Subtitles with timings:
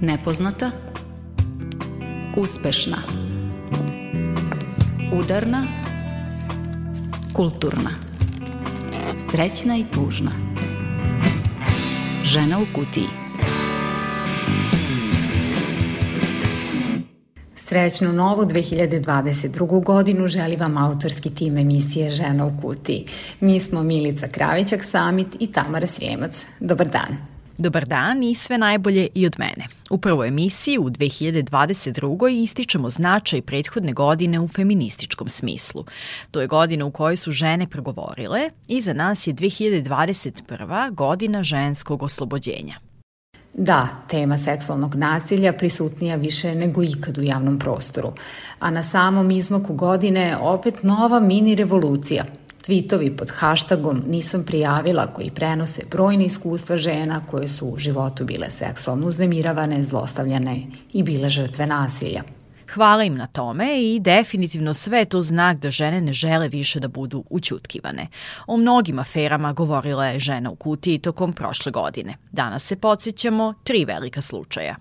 [0.00, 0.70] Nepoznata
[2.36, 2.96] Uspešna
[5.12, 5.66] Udarna
[7.32, 7.90] Kulturna
[9.30, 10.30] Srećna i tužna
[12.24, 13.06] Žena u kutiji
[17.54, 19.84] Srećnu novu 2022.
[19.84, 23.06] godinu želi vam autorski tim emisije Žena u kutiji.
[23.40, 26.46] Mi smo Milica Kravićak Samit i Tamara Srijemac.
[26.60, 27.35] Dobar dan.
[27.58, 29.66] Dobar dan i sve najbolje i od mene.
[29.90, 32.42] U prvoj emisiji u 2022.
[32.42, 35.84] ističemo značaj prethodne godine u feminističkom smislu.
[36.30, 40.94] To je godina u kojoj su žene progovorile i za nas je 2021.
[40.94, 42.74] godina ženskog oslobođenja.
[43.54, 48.12] Da, tema seksualnog nasilja prisutnija više nego ikad u javnom prostoru,
[48.58, 52.24] a na samom izmaku godine opet nova mini revolucija–
[52.66, 58.50] Tvitovi pod haštagom Nisam prijavila koji prenose brojne iskustva žena koje su u životu bile
[58.50, 60.62] seksualno uznemiravane, zlostavljane
[60.92, 62.22] i bile žrtve nasilja.
[62.74, 66.88] Hvala im na tome i definitivno sve to znak da žene ne žele više da
[66.88, 68.08] budu učutkivane.
[68.46, 72.16] O mnogim aferama govorila je žena u kutiji tokom prošle godine.
[72.32, 74.76] Danas se podsjećamo tri velika slučaja.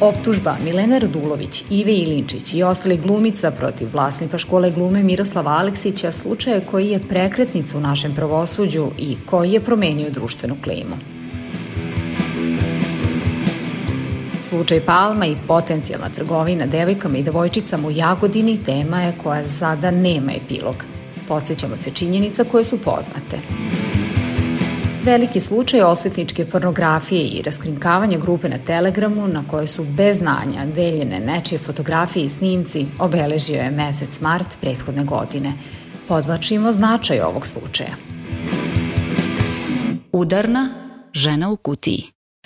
[0.00, 6.60] Optužba Milene Radulović, Ive Ilinčić i ostali glumica protiv vlasnika škole glume Miroslava Aleksića slučaje
[6.70, 10.96] koji je prekretnica u našem pravosuđu i koji je promenio društvenu klimu.
[14.48, 20.32] Slučaj Palma i potencijalna trgovina devojkama i devojčicama u Jagodini tema je koja sada nema
[20.32, 20.74] epilog.
[21.28, 23.38] Podsjećamo se činjenica koje su poznate.
[25.08, 31.20] Veliki slučaj osvetničke pornografije i raskrinkavanja grupe na Telegramu na kojoj su bez znanja deljene
[31.20, 35.52] nečije fotografije i snimci obeležio je mesec mart prethodne godine.
[36.08, 37.94] Podvačimo značaj ovog slučaja.
[40.12, 40.68] Udarna
[41.12, 42.02] žena u kutiji.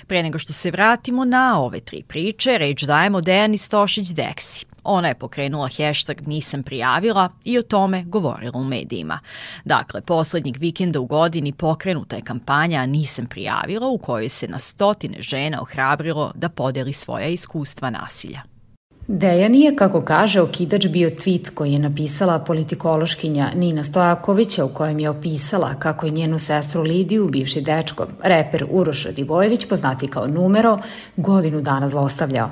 [0.07, 4.72] Pre nego što se vratimo na ove tri priče, reč dajemo Dejani Stošić Deksi.
[4.85, 9.19] Ona je pokrenula hashtag Nisam prijavila i o tome govorila u medijima.
[9.65, 15.23] Dakle, poslednjeg vikenda u godini pokrenuta je kampanja Nisam prijavila u kojoj se na stotine
[15.23, 18.43] žena ohrabrilo da podeli svoja iskustva nasilja.
[19.09, 24.99] Dejan je, kako kaže, okidač bio tweet koji je napisala politikološkinja Nina Stojakovića u kojem
[24.99, 30.79] je opisala kako je njenu sestru Lidiju, bivši dečko, reper Uroš Radivojević, poznati kao numero,
[31.17, 32.51] godinu dana zlostavljao.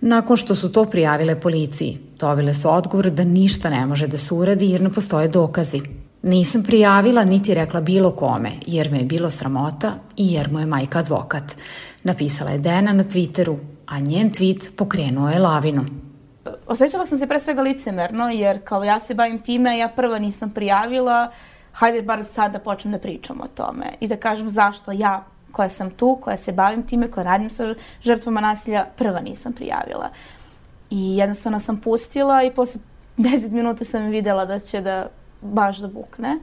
[0.00, 4.34] Nakon što su to prijavile policiji, dobile su odgovor da ništa ne može da se
[4.34, 5.80] uradi jer ne postoje dokazi.
[6.22, 10.66] Nisam prijavila niti rekla bilo kome, jer me je bilo sramota i jer mu je
[10.66, 11.44] majka advokat.
[12.02, 13.56] Napisala je Dena na Twitteru,
[13.86, 15.84] a njen tweet pokrenuo je lavinu.
[16.66, 20.50] Osjećala sam se pre svega licemerno, jer kao ja se bavim time, ja prva nisam
[20.50, 21.30] prijavila,
[21.72, 25.24] hajde bar sad da počnem da pričam o tome i da kažem zašto ja
[25.58, 30.10] koja sam tu, koja se bavim time, koja radim sa žrtvama nasilja, prva nisam prijavila.
[30.90, 32.80] I jednostavno sam pustila i posle
[33.16, 35.06] 10 minuta sam videla da će da
[35.40, 36.38] baš da bukne.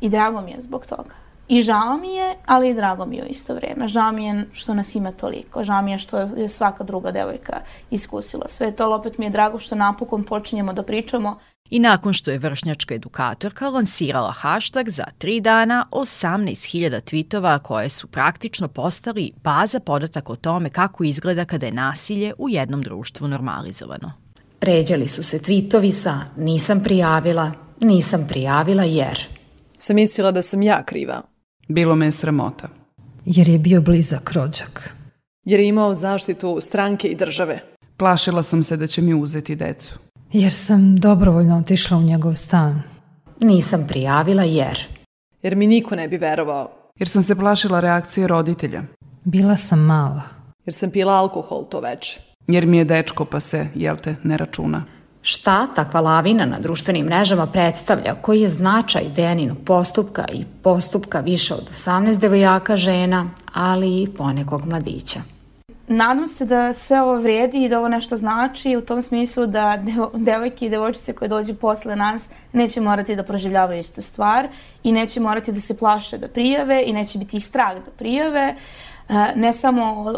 [0.00, 1.14] I drago mi je zbog toga.
[1.48, 3.88] I žao mi je, ali i drago mi je u isto vrijeme.
[3.88, 5.64] Žao mi je što nas ima toliko.
[5.64, 7.60] Žao mi je što je svaka druga devojka
[7.90, 11.38] iskusila sve to, ali opet mi je drago što napokon počinjemo da pričamo.
[11.70, 18.06] I nakon što je vršnjačka edukatorka lansirala hashtag za tri dana 18.000 tweetova koje su
[18.06, 24.12] praktično postali baza podataka o tome kako izgleda kada je nasilje u jednom društvu normalizovano.
[24.60, 29.26] Ređali su se tweetovi sa nisam prijavila, nisam prijavila jer...
[29.78, 31.22] Sam mislila da sam ja kriva,
[31.68, 32.68] Bilo me je sramota.
[33.24, 34.90] Jer je bio blizak rođak.
[35.44, 37.60] jer je imao zaštitu stranke i države.
[37.96, 39.98] Plašila sam se da će mi uzeti decu.
[40.32, 42.82] Jer sam dobrovoljno otišla u njegov stan.
[43.40, 44.78] Nisam prijavila jer...
[45.42, 46.70] Jer mi niko ne bi verovao.
[46.98, 48.82] Jer sam se plašila reakcije roditelja.
[49.24, 50.22] Bila sam mala.
[50.64, 52.20] Jer sam pila alkohol to veče.
[52.48, 54.84] Jer mi je dečko pa se, jel te, ne računa.
[55.22, 61.54] Šta takva lavina na društvenim mrežama predstavlja, koji je značaj Dejaninog postupka i postupka više
[61.54, 65.20] od 18 devojaka žena, ali i ponekog mladića.
[65.88, 69.76] Nadam se da sve ovo vredi i da ovo nešto znači u tom smislu da
[69.76, 74.48] devo, devojke i devojčice koje dođu posle nas neće morati da proživljavaju istu stvar
[74.82, 78.54] i neće morati da se plaše da prijave i neće biti ih strah da prijave.
[79.08, 80.14] E, Ne samo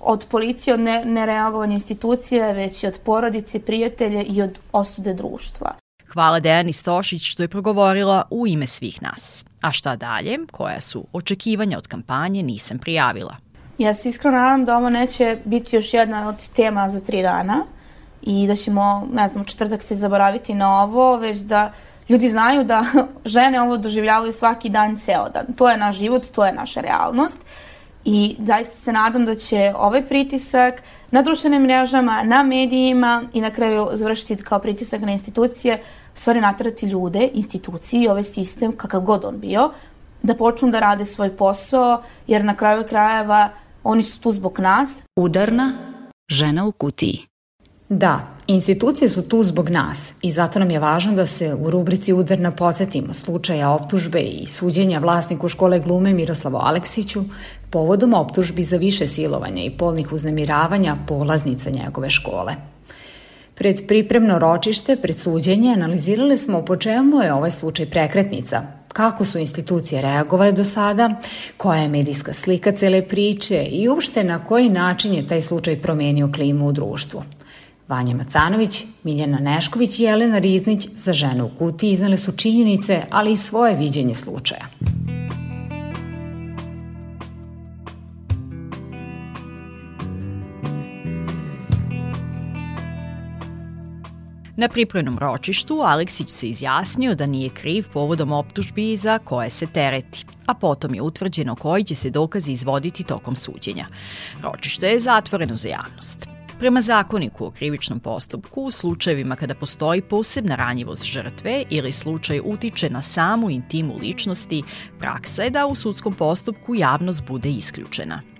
[0.00, 5.74] od policije, od ne, nereagovanja institucije, već i od porodice, prijatelja i od osude društva.
[6.12, 9.44] Hvala Dejani Stošić što je progovorila u ime svih nas.
[9.60, 10.38] A šta dalje?
[10.52, 13.36] Koja su očekivanja od kampanje nisam prijavila.
[13.82, 17.64] Ja se iskreno nadam da ovo neće biti još jedna od tema za tri dana
[18.22, 21.72] i da ćemo, ne znam, četvrtak se zaboraviti na ovo, već da
[22.08, 22.84] ljudi znaju da
[23.24, 25.46] žene ovo doživljavaju svaki dan, ceo dan.
[25.56, 27.38] To je naš život, to je naša realnost.
[28.04, 33.50] I zaista se nadam da će ovaj pritisak na društvenim mrežama, na medijima i na
[33.50, 35.82] kraju završiti kao pritisak na institucije,
[36.14, 39.70] stvari natrati ljude, institucije i ovaj sistem, kakav god on bio,
[40.22, 43.48] da počnu da rade svoj posao, jer na kraju krajeva
[43.84, 45.02] oni su tu zbog nas.
[45.16, 45.72] Udarna
[46.28, 47.18] žena u kutiji.
[47.88, 52.12] Da, institucije su tu zbog nas i zato nam je važno da se u rubrici
[52.12, 57.24] Udarna podsjetimo slučaja optužbe i suđenja vlasniku škole glume Miroslavu Aleksiću
[57.70, 62.54] povodom optužbi za više silovanja i polnih uznemiravanja polaznica njegove škole.
[63.54, 68.62] Pred pripremno ročište, pred suđenje, analizirali smo po čemu je ovaj slučaj prekretnica,
[68.92, 71.10] kako su institucije reagovale do sada,
[71.56, 76.32] koja je medijska slika cele priče i uopšte na koji način je taj slučaj promenio
[76.34, 77.22] klimu u društvu.
[77.88, 83.32] Vanja Macanović, Miljana Nešković i Jelena Riznić za ženu u kuti iznale su činjenice, ali
[83.32, 84.66] i svoje viđenje slučaja.
[94.62, 100.24] Na pripremnom ročištu Aleksić se izjasnio da nije kriv povodom optužbi za koje se tereti,
[100.46, 103.86] a potom je utvrđeno koji će se dokazi izvoditi tokom suđenja.
[104.42, 106.28] Ročište je zatvoreno za javnost.
[106.58, 112.90] Prema zakoniku o krivičnom postupku, u slučajevima kada postoji posebna ranjivost žrtve ili slučaj utiče
[112.90, 114.62] na samu intimu ličnosti,
[114.98, 118.31] praksa je da u sudskom postupku javnost bude isključena.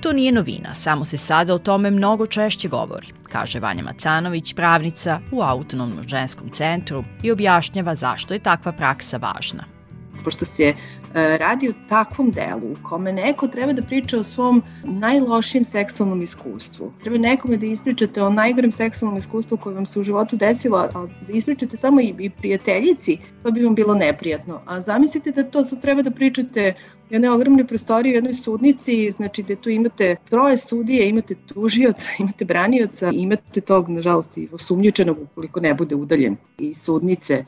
[0.00, 5.20] To nije novina, samo se sada o tome mnogo češće govori, kaže Vanja Macanović, pravnica
[5.32, 9.64] u Autonomnom ženskom centru i objašnjava zašto je takva praksa važna.
[10.24, 10.74] Pošto se e,
[11.38, 16.92] radi o takvom delu u kome neko treba da priča o svom najlošijem seksualnom iskustvu.
[17.02, 21.06] Treba nekome da ispričate o najgorem seksualnom iskustvu koje vam se u životu desilo, a
[21.26, 24.60] da ispričate samo i, i prijateljici, pa bi vam bilo neprijatno.
[24.66, 26.74] A zamislite da to sad treba da pričate
[27.10, 32.44] jedne ogromne prostorije u jednoj sudnici, znači da tu imate troje sudije, imate tužioca, imate
[32.44, 37.44] branioca, imate tog, nažalost, i osumnjučenog ukoliko ne bude udaljen iz sudnice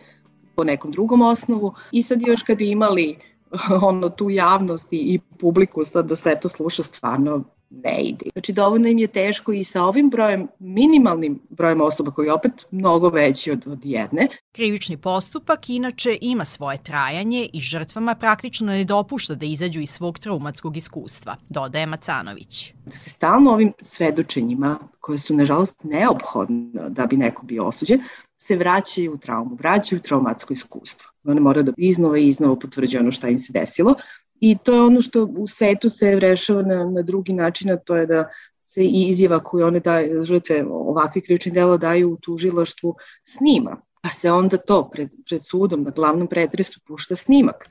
[0.55, 1.75] po nekom drugom osnovu.
[1.93, 3.17] I sad još kad bi imali
[3.91, 7.45] ono tu javnost i publiku sad da sve to sluša stvarno
[7.85, 8.27] ne ide.
[8.33, 12.53] Znači dovoljno im je teško i sa ovim brojem, minimalnim brojem osoba koji je opet
[12.71, 14.29] mnogo veći od, od jedne.
[14.53, 20.19] Krivični postupak inače ima svoje trajanje i žrtvama praktično ne dopušta da izađu iz svog
[20.19, 22.73] traumatskog iskustva, dodaje Macanović.
[22.85, 28.01] Da se stalno ovim svedočenjima, koje su nažalost neophodne da bi neko bio osuđen,
[28.39, 31.11] se vraćaju u traumu, vraćaju u traumatsko iskustvo.
[31.25, 33.95] One moraju da iznova i iznova potvrđaju ono šta im se desilo
[34.43, 37.97] I to je ono što u svetu se rešava na, na drugi način, a to
[37.97, 38.25] je da
[38.65, 42.95] se i izjava koju one daju, žrtve ovakvi krivični dela daju u tužilaštvu
[43.25, 43.77] snima.
[44.03, 47.69] Pa se onda to pred, pred sudom na glavnom pretresu pušta snimak.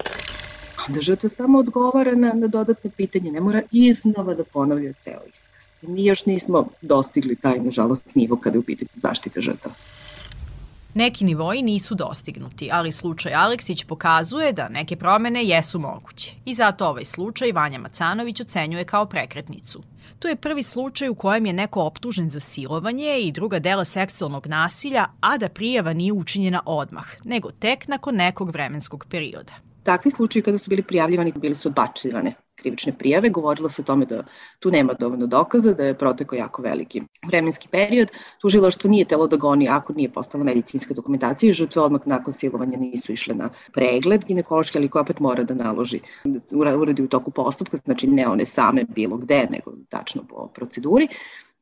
[0.87, 5.67] Onda žrtva samo odgovara na, na dodatne pitanje, ne mora iznova da ponavlja ceo iskaz.
[5.81, 9.75] Mi još nismo dostigli taj, nažalost, nivo kada je u pitanju zaštita žrtava.
[10.93, 16.33] Neki nivoji nisu dostignuti, ali slučaj Aleksić pokazuje da neke promene jesu moguće.
[16.45, 19.83] I zato ovaj slučaj Vanja Macanović ocenjuje kao prekretnicu.
[20.19, 24.47] To je prvi slučaj u kojem je neko optužen za silovanje i druga dela seksualnog
[24.47, 29.53] nasilja, a da prijava nije učinjena odmah, nego tek nakon nekog vremenskog perioda.
[29.83, 34.05] Takvi slučaji kada su bili prijavljivani bili su odbačivane krivične prijave, govorilo se o tome
[34.05, 34.23] da
[34.59, 38.11] tu nema dovoljno dokaza, da je proteko jako veliki vremenski period.
[38.41, 42.77] Tužilaštvo nije telo da goni ako nije postala medicinska dokumentacija i žrtve odmah nakon silovanja
[42.77, 46.39] nisu išle na pregled ginekološki, ali koja opet mora da naloži, da
[46.77, 51.07] uradi u toku postupka, znači ne one same bilo gde, nego tačno po proceduri.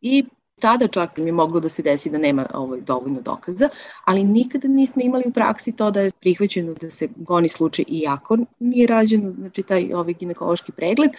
[0.01, 0.25] I
[0.59, 3.69] tada čak je moglo da se desi da nema ovaj, dovoljno dokaza,
[4.05, 8.37] ali nikada nismo imali u praksi to da je prihvaćeno da se goni slučaj iako
[8.59, 11.11] nije rađen znači taj ovaj ginekološki pregled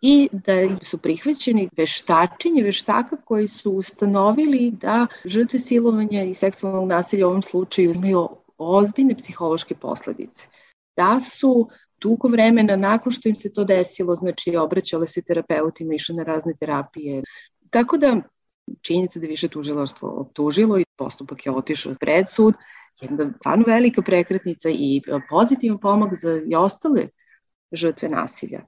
[0.00, 7.26] i da su prihvaćeni veštačenje veštaka koji su ustanovili da žrtve silovanja i seksualnog nasilja
[7.26, 10.46] u ovom slučaju imaju ozbiljne psihološke posledice.
[10.96, 11.68] Da su
[12.00, 16.54] dugo vremena nakon što im se to desilo, znači obraćale se terapeutima, išle na razne
[16.60, 17.22] terapije.
[17.70, 18.16] Tako da
[18.82, 22.54] činjenica da više tužilaštvo optužilo i postupak je otišao pred sud,
[23.00, 27.08] jedna stvarno velika prekretnica i pozitivan pomak za i ostale
[27.72, 28.60] žrtve nasilja.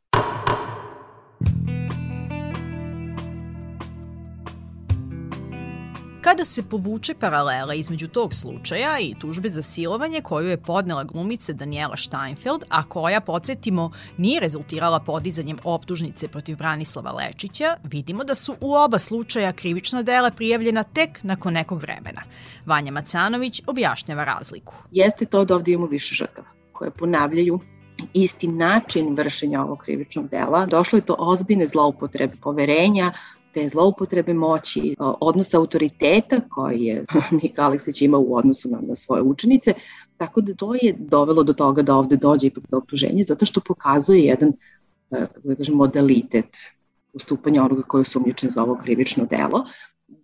[6.26, 11.52] Kada se povuče paralela između tog slučaja i tužbe za silovanje koju je podnela glumica
[11.52, 18.56] Daniela Steinfeld, a koja, podsjetimo, nije rezultirala podizanjem optužnice protiv Branislava Lečića, vidimo da su
[18.60, 22.22] u oba slučaja krivična dela prijavljena tek nakon nekog vremena.
[22.64, 24.74] Vanja Macanović objašnjava razliku.
[24.90, 27.60] Jeste to da ovde imamo više žrtava koje ponavljaju
[28.14, 30.66] isti način vršenja ovog krivičnog dela.
[30.66, 33.12] Došlo je to ozbiljne zloupotrebe poverenja,
[33.56, 37.04] te zloupotrebe moći, odnosa autoriteta koji je
[37.42, 39.74] Nika Aleksić imao u odnosu na, na svoje učenice,
[40.16, 43.60] tako da to je dovelo do toga da ovde dođe ipak do optuženja, zato što
[43.60, 44.52] pokazuje jedan,
[45.10, 46.56] kako da kažem, modalitet
[47.12, 49.64] ustupanja onoga koji je sumnjičen za ovo krivično delo.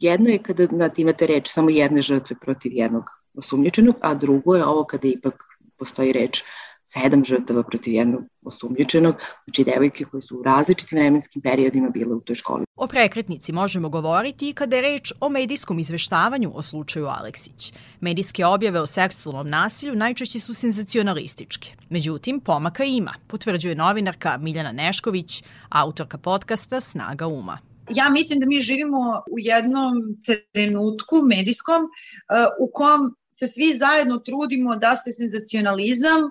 [0.00, 4.66] Jedno je kada nad imate reč samo jedne žrtve protiv jednog osumnjičenog, a drugo je
[4.66, 5.40] ovo kada ipak
[5.78, 6.42] postoji reč
[6.84, 12.20] sedam žrtava protiv jednog osumnjičenog, znači devojke koje su u različitim vremenskim periodima bile u
[12.20, 12.64] toj školi.
[12.76, 17.72] O prekretnici možemo govoriti i kada je reč o medijskom izveštavanju o slučaju Aleksić.
[18.00, 21.72] Medijske objave o seksualnom nasilju najčešće su senzacionalističke.
[21.88, 27.58] Međutim, pomaka ima, potvrđuje novinarka Miljana Nešković, autorka podcasta Snaga uma.
[27.90, 29.92] Ja mislim da mi živimo u jednom
[30.24, 31.88] trenutku medijskom uh,
[32.60, 36.30] u kom se svi zajedno trudimo da se senzacionalizam uh,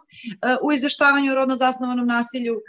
[0.64, 2.62] u izveštavanju o rodno zasnovanom nasilju uh,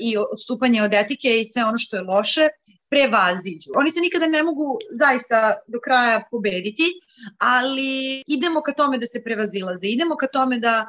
[0.00, 2.48] i odstupanje od etike i sve ono što je loše
[2.92, 3.70] prevaziđu.
[3.80, 6.88] Oni se nikada ne mogu zaista do kraja pobediti,
[7.38, 10.86] ali idemo ka tome da se prevazilaze, idemo ka tome da,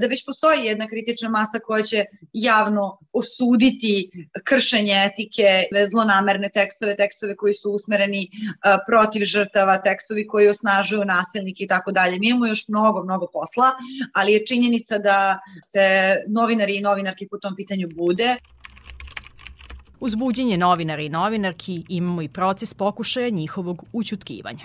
[0.00, 4.10] da već postoji jedna kritična masa koja će javno osuditi
[4.44, 5.48] kršenje etike,
[5.90, 8.28] zlonamerne tekstove, tekstove koji su usmereni
[8.86, 12.18] protiv žrtava, tekstovi koji osnažuju nasilnike i tako dalje.
[12.18, 13.70] Mi imamo još mnogo, mnogo posla,
[14.14, 15.86] ali je činjenica da se
[16.28, 18.36] novinari i novinarki po tom pitanju bude.
[20.06, 24.64] Uz buđenje novinara i novinarki imamo i proces pokušaja njihovog učutkivanja.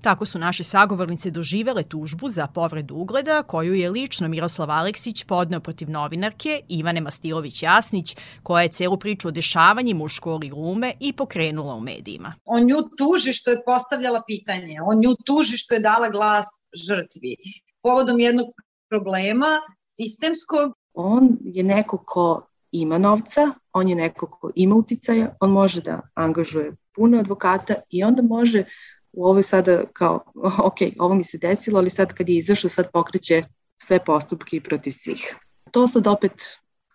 [0.00, 5.60] Tako su naše sagovornice doživele tužbu za povredu ugleda koju je lično Miroslav Aleksić podneo
[5.60, 11.74] protiv novinarke Ivane Mastilović-Jasnić koja je celu priču o dešavanjima u školi Rume i pokrenula
[11.74, 12.34] u medijima.
[12.44, 16.46] On nju tuži što je postavljala pitanje, on nju tuži što je dala glas
[16.86, 17.36] žrtvi.
[17.82, 18.46] Povodom jednog
[18.88, 20.72] problema sistemskog.
[20.94, 26.00] On je neko ko ima novca, on je neko ko ima uticaja, on može da
[26.14, 28.64] angažuje puno advokata i onda može
[29.12, 30.24] u ovoj sada kao,
[30.68, 33.44] ok, ovo mi se desilo, ali sad kad je izašao, sad pokreće
[33.82, 35.36] sve postupke i protiv svih.
[35.70, 36.32] To sad opet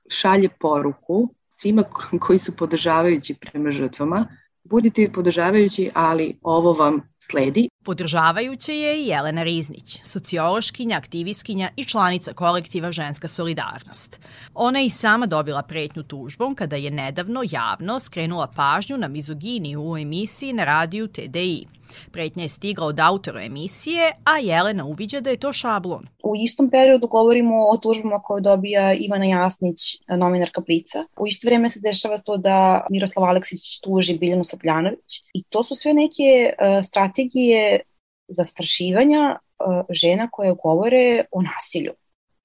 [0.10, 1.84] šalje poruku svima
[2.28, 4.28] koji su podržavajući prema žrtvama,
[4.66, 7.70] budite podržavajući, ali ovo vam sledi.
[7.84, 14.20] Podržavajuće je i Jelena Riznić, sociološkinja, aktivistkinja i članica kolektiva Ženska solidarnost.
[14.54, 19.82] Ona je i sama dobila pretnju tužbom kada je nedavno javno skrenula pažnju na mizoginiju
[19.84, 21.68] u emisiji na radiju TDI.
[22.12, 26.08] Pretnja je stigla od autora emisije, a Jelena uviđa da je to šablon.
[26.24, 31.06] U istom periodu govorimo o tužbama koje dobija Ivana Jasnić, novinarka Blica.
[31.18, 35.22] U isto vreme se dešava to da Miroslav Aleksić tuži Biljanu Sapljanović.
[35.34, 37.80] I to su sve neke uh, strategije
[38.28, 41.94] zastrašivanja uh, žena koje govore o nasilju.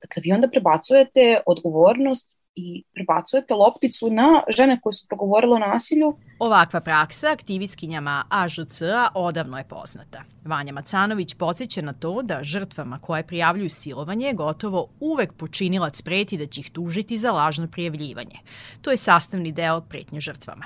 [0.00, 6.17] Dakle, vi onda prebacujete odgovornost i prebacujete lopticu na žene koje su progovorile o nasilju.
[6.38, 10.23] Ovakva praksa aktivistkinjama AŽC-a odavno je poznata.
[10.45, 16.47] Vanja Macanović podsjeća na to da žrtvama koje prijavljuju silovanje gotovo uvek počinilac preti da
[16.47, 18.38] će ih tužiti za lažno prijavljivanje.
[18.83, 20.64] To je sastavni deo pretnje žrtvama.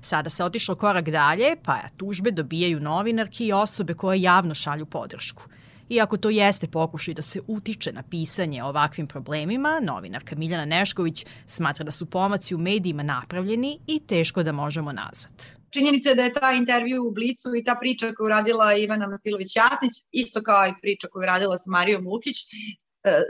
[0.00, 5.42] Sada se otišlo korak dalje, pa tužbe dobijaju novinarki i osobe koje javno šalju podršku.
[5.88, 11.26] Iako to jeste pokušaj da se utiče na pisanje o ovakvim problemima, novinarka Miljana Nešković
[11.46, 15.46] smatra da su pomaci u medijima napravljeni i teško da možemo nazad.
[15.70, 20.04] Činjenica je da je ta intervju u Blicu i ta priča koju radila Ivana Masilović-Jasnić,
[20.12, 22.46] isto kao i priča koju radila sa Marijom Lukić, e,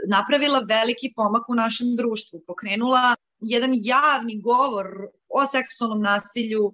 [0.07, 4.87] napravila veliki pomak u našem društvu, pokrenula jedan javni govor
[5.29, 6.73] o seksualnom nasilju uh,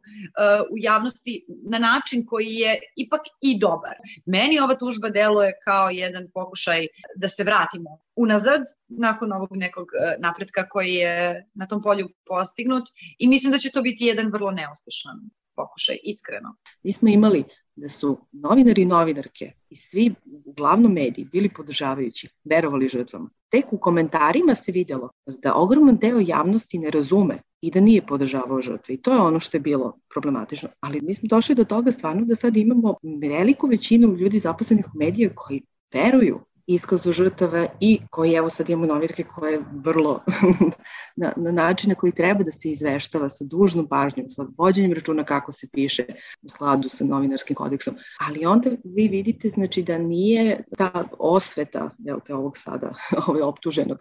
[0.72, 3.96] u javnosti na način koji je ipak i dobar.
[4.26, 10.22] Meni ova tužba deluje kao jedan pokušaj da se vratimo unazad nakon ovog nekog uh,
[10.22, 12.84] napretka koji je na tom polju postignut
[13.18, 16.56] i mislim da će to biti jedan vrlo neuspešan pokušaj, iskreno.
[16.84, 17.44] Mi smo imali
[17.76, 20.14] da su novinari i novinarke i svi
[20.46, 23.30] uglavnom mediji bili podržavajući, verovali žrtvama.
[23.50, 28.62] Tek u komentarima se videlo da ogroman deo javnosti ne razume i da nije podržavao
[28.62, 28.96] žrtve.
[28.96, 30.70] I to je ono što je bilo problematično.
[30.80, 34.98] Ali mi smo došli do toga stvarno da sad imamo veliku većinu ljudi zaposlenih u
[34.98, 35.62] medije koji
[35.94, 40.24] veruju iskazu žrtava i koji evo sad imamo novinarke koje je vrlo
[41.22, 45.24] na, na način na koji treba da se izveštava sa dužnom pažnjom, sa vođenjem računa
[45.24, 46.06] kako se piše
[46.42, 47.96] u skladu sa novinarskim kodeksom.
[48.28, 52.94] Ali onda vi vidite znači da nije ta osveta jel te, ovog sada,
[53.28, 53.98] ove optuženog,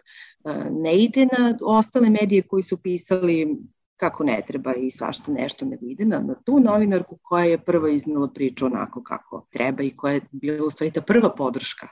[0.71, 3.57] ne ide na ostale medije koji su pisali
[3.97, 7.89] kako ne treba i svašta nešto ne ide na, na tu novinarku koja je prva
[7.89, 11.87] iznala priču onako kako treba i koja je bila u stvari ta prva podrška.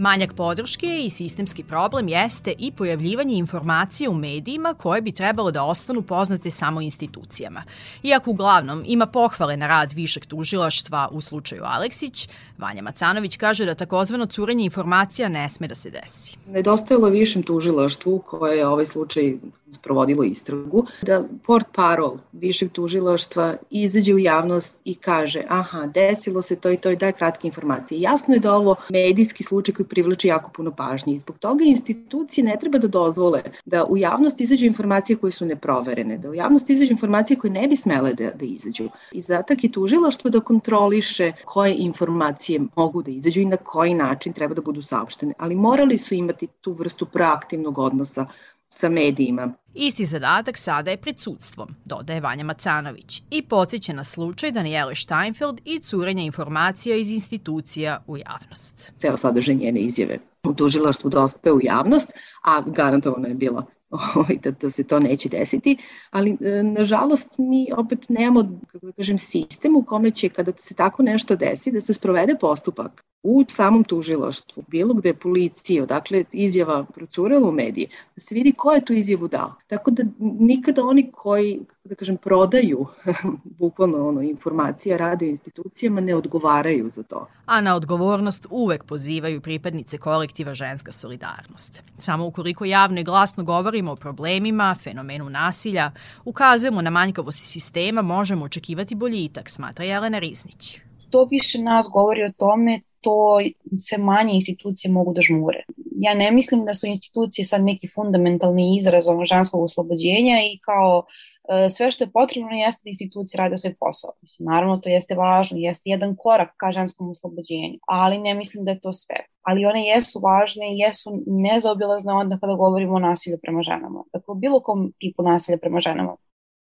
[0.00, 5.64] Manjak podrške i sistemski problem jeste i pojavljivanje informacija u medijima koje bi trebalo da
[5.64, 7.62] ostanu poznate samo institucijama.
[8.02, 12.28] Iako uglavnom ima pohvale na rad višeg tužilaštva u slučaju Aleksić,
[12.60, 16.36] Vanja Macanović kaže da takozvano curenje informacija ne sme da se desi.
[16.46, 19.34] Nedostajalo višem tužilaštvu koje je ovaj slučaj
[19.72, 26.56] sprovodilo istragu, da port parol višeg tužilaštva izađe u javnost i kaže aha, desilo se
[26.56, 28.00] to i to i daje kratke informacije.
[28.00, 32.44] Jasno je da ovo medijski slučaj koji privlači jako puno pažnje i zbog toga institucije
[32.44, 36.70] ne treba da dozvole da u javnost izađu informacije koje su neproverene, da u javnost
[36.70, 38.88] izađu informacije koje ne bi smele da, da izađu.
[39.12, 44.32] I zatak je tužilaštvo da kontroliše koje informacije mogu da izađu i na koji način
[44.32, 45.34] treba da budu saopštene.
[45.38, 48.26] Ali morali su imati tu vrstu proaktivnog odnosa
[48.68, 49.52] sa medijima.
[49.74, 55.60] Isti zadatak sada je pred sudstvom, dodaje Vanja Macanović, i podsjeća na slučaj Daniele Steinfeld
[55.64, 58.92] i curenja informacija iz institucija u javnost.
[58.98, 62.12] Ceo sadržaj njene izjave u tužilaštvu dospe u javnost,
[62.44, 65.76] a garantovano je bilo ovaj, da, da se to neće desiti,
[66.10, 70.74] ali e, nažalost mi opet nemamo, kako da kažem, sistem u kome će kada se
[70.74, 76.24] tako nešto desi da se sprovede postupak u samom tužilaštvu, bilo gde je policija, odakle
[76.32, 79.54] izjava procurela u medije, da se vidi ko je tu izjavu dao.
[79.66, 82.86] Tako da nikada oni koji, da kažem, prodaju
[83.58, 87.26] bukvalno ono, informacije, rade u institucijama, ne odgovaraju za to.
[87.46, 91.82] A na odgovornost uvek pozivaju pripadnice kolektiva Ženska solidarnost.
[91.98, 95.90] Samo ukoliko javno i glasno govorimo o problemima, fenomenu nasilja,
[96.24, 102.32] ukazujemo na manjkavosti sistema, možemo očekivati boljitak, smatra Jelena Riznić to više nas govori o
[102.38, 103.40] tome to
[103.78, 105.64] sve manje institucije mogu da žmure.
[105.96, 111.04] Ja ne mislim da su institucije sad neki fundamentalni izraz ono ženskog oslobođenja i kao
[111.48, 114.10] e, sve što je potrebno jeste da institucije rade svoj posao.
[114.22, 118.70] Mislim, naravno to jeste važno, jeste jedan korak ka ženskom oslobođenju, ali ne mislim da
[118.70, 119.16] je to sve.
[119.42, 124.04] Ali one jesu važne i jesu nezaobilazne onda kada govorimo o nasilju prema ženama.
[124.12, 126.16] Dakle, bilo kom tipu nasilja prema ženama.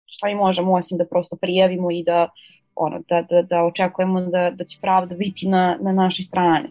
[0.05, 2.29] Šta mi možemo osim da prosto prijavimo i da
[2.77, 6.69] ono, da, da, da očekujemo da, da će pravda biti na, na našoj strani.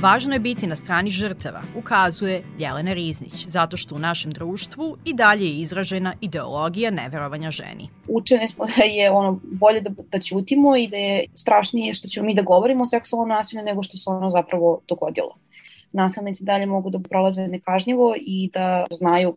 [0.00, 5.14] Važno je biti na strani žrtava, ukazuje Jelena Riznić, zato što u našem društvu i
[5.14, 7.88] dalje je izražena ideologija neverovanja ženi.
[8.08, 12.26] Učene smo da je ono bolje da, da ćutimo i da je strašnije što ćemo
[12.26, 15.36] mi da govorimo o seksualnom nasilju nego što se ono zapravo dogodilo.
[15.92, 19.36] Nasilnici dalje mogu da prolaze nekažnjivo i da znaju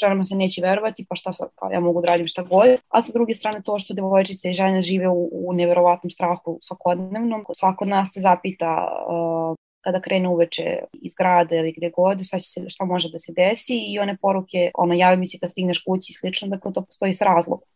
[0.00, 2.68] ženama se neće verovati, pa šta sad, kao ja mogu da radim šta god.
[2.88, 7.44] A sa druge strane to što devojčice i žene žive u, u neverovatnom strahu svakodnevnom.
[7.52, 12.40] Svako od nas se zapita uh, kada krene uveče iz grada ili gde god, šta,
[12.40, 15.50] će se, šta može da se desi i one poruke, ono, javi mi se kad
[15.50, 17.68] stigneš kući i slično, dakle to postoji s razlogom.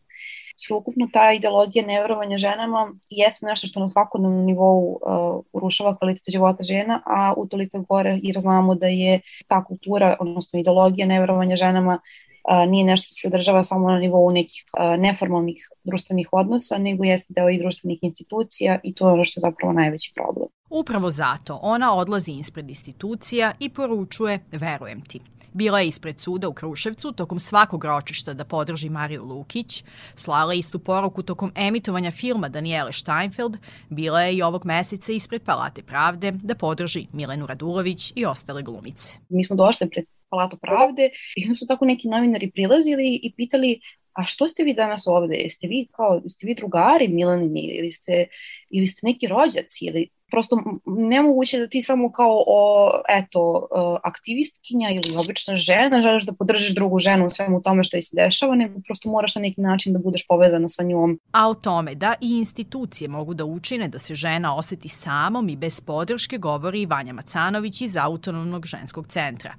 [0.60, 6.62] Sveukupno ta ideologija neverovanja ženama jeste nešto što na svakodnevnom nivou uh, urušava kvalitet života
[6.62, 12.70] žena, a utoliko gore jer znamo da je ta kultura, odnosno ideologija neverovanja ženama uh,
[12.70, 17.32] nije nešto što se država samo na nivou nekih uh, neformalnih društvenih odnosa, nego jeste
[17.32, 20.48] deo i društvenih institucija i to je ono što je zapravo najveći problem.
[20.70, 25.20] Upravo zato ona odlazi ispred institucija i poručuje verujem ti.
[25.58, 30.78] Bila je ispred suda u Kruševcu tokom svakog ročišta da podrži Mariju Lukić, slala istu
[30.78, 33.56] poruku tokom emitovanja filma Daniele Steinfeld,
[33.88, 39.18] bila je i ovog meseca ispred Palate pravde da podrži Milenu Radulović i ostale glumice.
[39.28, 43.80] Mi smo došli pred Palatu pravde i su tako neki novinari prilazili i pitali
[44.18, 45.34] a što ste vi danas ovde?
[45.34, 48.26] Jeste vi kao, jeste vi drugari Milanini ili ste,
[48.70, 54.90] ili ste neki rođaci ili prosto nemoguće da ti samo kao o, eto, e, aktivistkinja
[54.90, 58.54] ili obična žena želiš da podržiš drugu ženu u svemu tome što joj se dešava,
[58.54, 61.20] nego prosto moraš na neki način da budeš povezana sa njom.
[61.32, 65.56] A o tome da i institucije mogu da učine da se žena oseti samom i
[65.56, 69.54] bez podrške govori Vanja Macanović iz Autonomnog ženskog centra.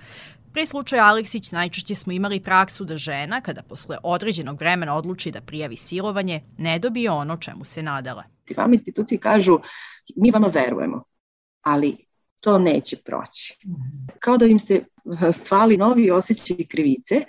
[0.54, 5.42] Pre slučaja Aleksić najčešće smo imali praksu da žena, kada posle određenog vremena odluči da
[5.42, 8.24] prijavi silovanje, ne dobije ono čemu se nadala.
[8.58, 9.60] Vama institucije kažu
[10.16, 11.04] mi vama verujemo,
[11.62, 11.98] ali
[12.40, 13.58] to neće proći.
[14.20, 14.84] Kao da im se
[15.34, 17.22] svali novi osjećaj krivice,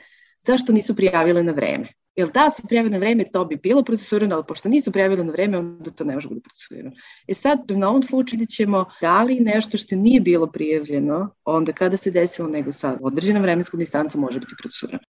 [0.42, 1.88] zašto nisu prijavile na vreme.
[2.20, 5.32] Jer da su prijavili na vreme, to bi bilo procesuirano, ali pošto nisu prijavili na
[5.32, 6.96] vreme, onda to ne može biti procesuirano.
[7.28, 11.72] E sad, na ovom slučaju vidjet ćemo da li nešto što nije bilo prijavljeno, onda
[11.72, 15.04] kada se desilo nego sa određenom vremenskom distancom može biti procesuirano.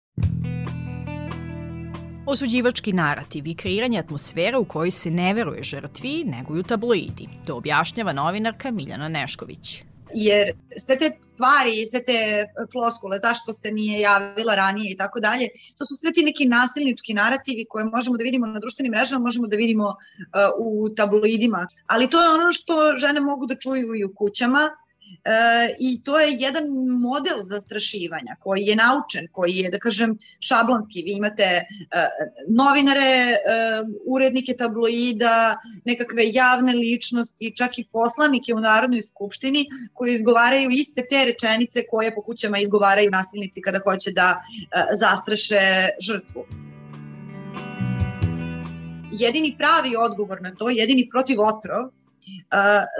[2.27, 7.29] Osuđivački narativ i kreiranje atmosfere u kojoj se ne veruje žrtvi neguju tabloidi.
[7.46, 9.83] To objašnjava novinarka Miljana Nešković
[10.14, 15.20] jer sve te stvari i sve te floskule, zašto se nije javila ranije i tako
[15.20, 19.23] dalje, to su sve ti neki nasilnički narativi koje možemo da vidimo na društvenim mrežama,
[19.25, 19.94] možemo da vidimo uh,
[20.59, 24.70] u tabloidima, ali to je ono što žene mogu da čuju i u kućama,
[25.25, 26.64] E, I to je jedan
[27.01, 31.03] model zastrašivanja koji je naučen, koji je, da kažem, šablonski.
[31.03, 31.64] Vi imate e,
[32.49, 33.37] novinare, e,
[34.07, 41.25] urednike tabloida, nekakve javne ličnosti, čak i poslanike u Narodnoj skupštini koji izgovaraju iste te
[41.25, 46.44] rečenice koje po kućama izgovaraju nasilnici kada hoće da e, zastraše žrtvu
[49.12, 51.90] jedini pravi odgovor na to, jedini protiv otrov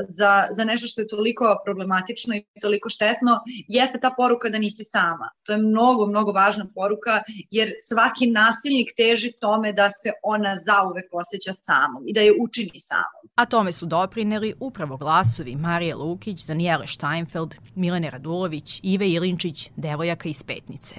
[0.09, 4.85] za, za nešto što je toliko problematično i toliko štetno, jeste ta poruka da nisi
[4.85, 5.31] sama.
[5.43, 11.05] To je mnogo, mnogo važna poruka, jer svaki nasilnik teži tome da se ona zauvek
[11.13, 13.31] osjeća samom i da je učini samom.
[13.35, 20.29] A tome su doprineli upravo glasovi Marije Lukić, Daniele Steinfeld, Milene Radulović, Ive Ilinčić, devojaka
[20.29, 20.95] iz Petnice.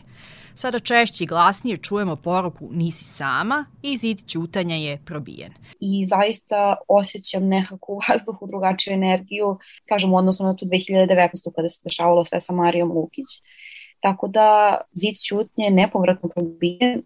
[0.55, 5.53] Sada češće i glasnije čujemo poruku nisi sama i zid ćutanja je probijen.
[5.79, 9.57] I zaista osjećam nekakvu vazduhu, drugačiju energiju,
[9.89, 11.51] kažem, odnosno na tu 2019.
[11.55, 13.27] kada se dešavalo sve sa Marijom Lukić.
[13.99, 17.01] Tako da zid ćutnje je nepovratno probijen, e,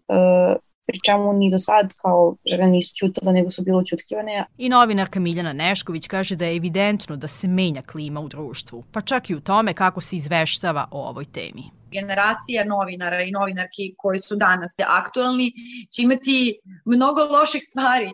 [0.86, 4.44] pri čemu ni do sad kao žene nisu ćutale, nego su bilo ćutkivane.
[4.58, 9.00] I novinarka Miljana Nešković kaže da je evidentno da se menja klima u društvu, pa
[9.00, 11.62] čak i u tome kako se izveštava o ovoj temi
[12.00, 15.52] generacija novinara i novinarki koji su danas aktualni
[15.90, 18.10] će imati mnogo loših stvari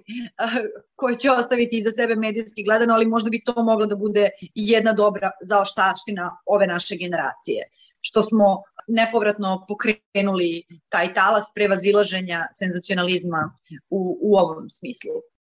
[1.00, 4.92] koje će ostaviti iza sebe medijski gledano, ali možda bi to moglo da bude jedna
[4.92, 7.68] dobra zaoštaština ove naše generacije.
[8.00, 13.50] Što smo nepovratno pokrenuli taj talas prevazilaženja senzacionalizma
[13.90, 15.31] u, u ovom smislu.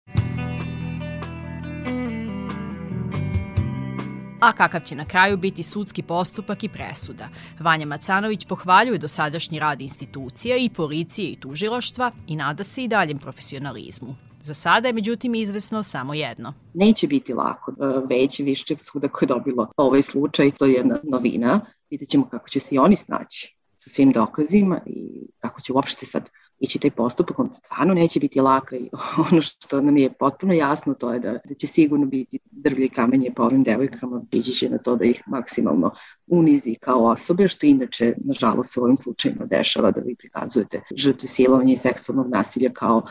[4.41, 7.29] A kakav će na kraju biti sudski postupak i presuda.
[7.59, 13.17] Vanja Macanović pohvaljuje dosadašnji rad institucija i policije i tužilaštva i nada se i daljem
[13.17, 14.15] profesionalizmu.
[14.41, 16.53] Za sada je međutim izvesno samo jedno.
[16.73, 17.73] Neće biti lako.
[18.09, 21.61] Veći višćeg suda koje je dobilo ovaj slučaj, to je jedna novina.
[21.89, 26.05] Vidjet ćemo kako će se i oni snaći sa svim dokazima i kako će uopšte
[26.05, 26.29] sad
[26.61, 28.89] ići taj postupak, on stvarno neće biti laka i
[29.31, 32.89] ono što nam je potpuno jasno to je da, da će sigurno biti drvlje i
[32.89, 35.91] kamenje po ovim devojkama, ići će na to da ih maksimalno
[36.27, 41.73] unizi kao osobe, što inače, nažalost, u ovim slučajima dešava da vi prikazujete žrtve silovanja
[41.73, 43.01] i seksualnog nasilja kao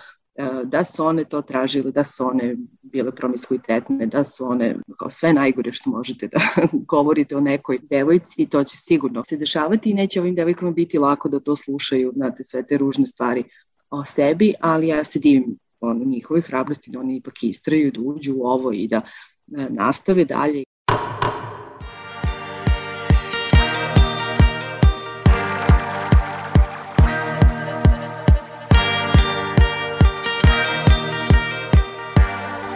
[0.64, 5.32] da su one to tražile, da su one bile promiskuitetne, da su one kao sve
[5.32, 6.40] najgore što možete da
[6.92, 10.98] govorite o nekoj devojci i to će sigurno se dešavati i neće ovim devojkama biti
[10.98, 13.44] lako da to slušaju, znate, sve te ružne stvari
[13.90, 18.34] o sebi, ali ja se divim ono, njihovoj hrabrosti da oni ipak istraju, da uđu
[18.36, 20.64] u ovo i da e, nastave dalje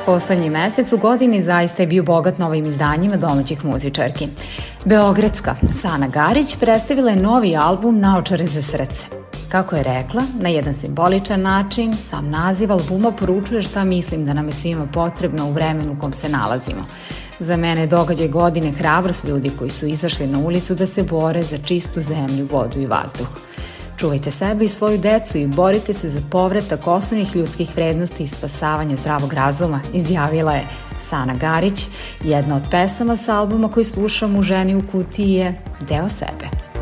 [0.06, 4.28] Poslednji mesec u godini zaista je bio bogat novim izdanjima domaćih muzičarki.
[4.84, 9.06] Beogradska Sana Garić predstavila je novi album Naočare za srce.
[9.48, 14.46] Kako je rekla, na jedan simboličan način, sam naziv albuma poručuje šta mislim da nam
[14.46, 16.86] je svima potrebno u vremenu u kom se nalazimo.
[17.38, 21.42] Za mene je događaj godine hrabrost ljudi koji su izašli na ulicu da se bore
[21.42, 23.28] za čistu zemlju, vodu i vazduh.
[23.96, 28.96] Čuvajte sebe i svoju decu i borite se za povratak osnovnih ljudskih vrednosti i spasavanje
[28.96, 30.68] zdravog razuma, izjavila je
[31.00, 31.86] Sana Garić.
[32.24, 36.73] Jedna od pesama sa albuma koji slušam u Ženi u kutiji je Deo sebe.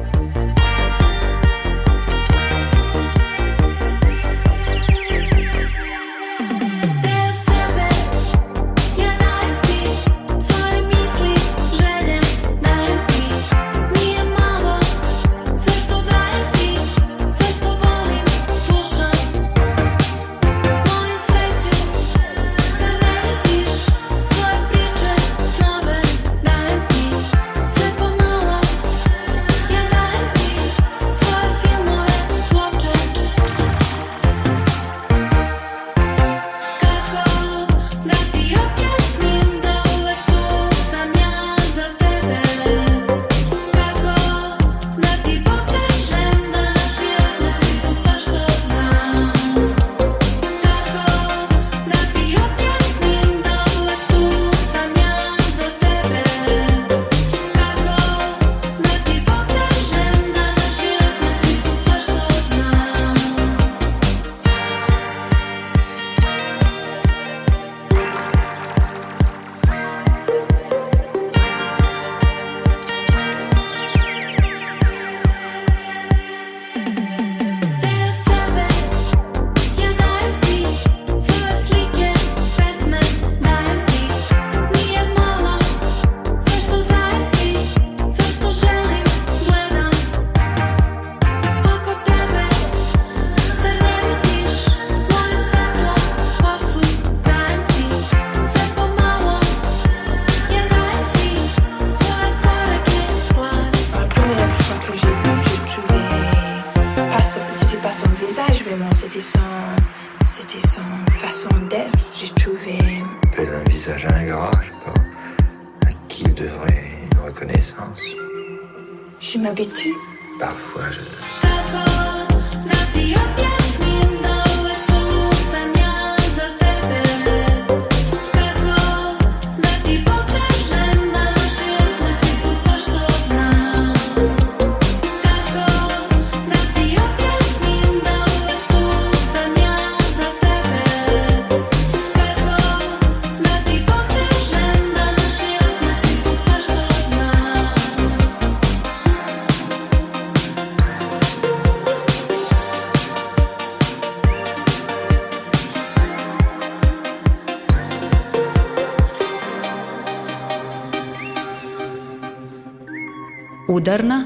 [163.74, 164.24] Udarna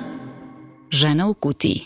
[0.91, 1.81] žena u kutiji.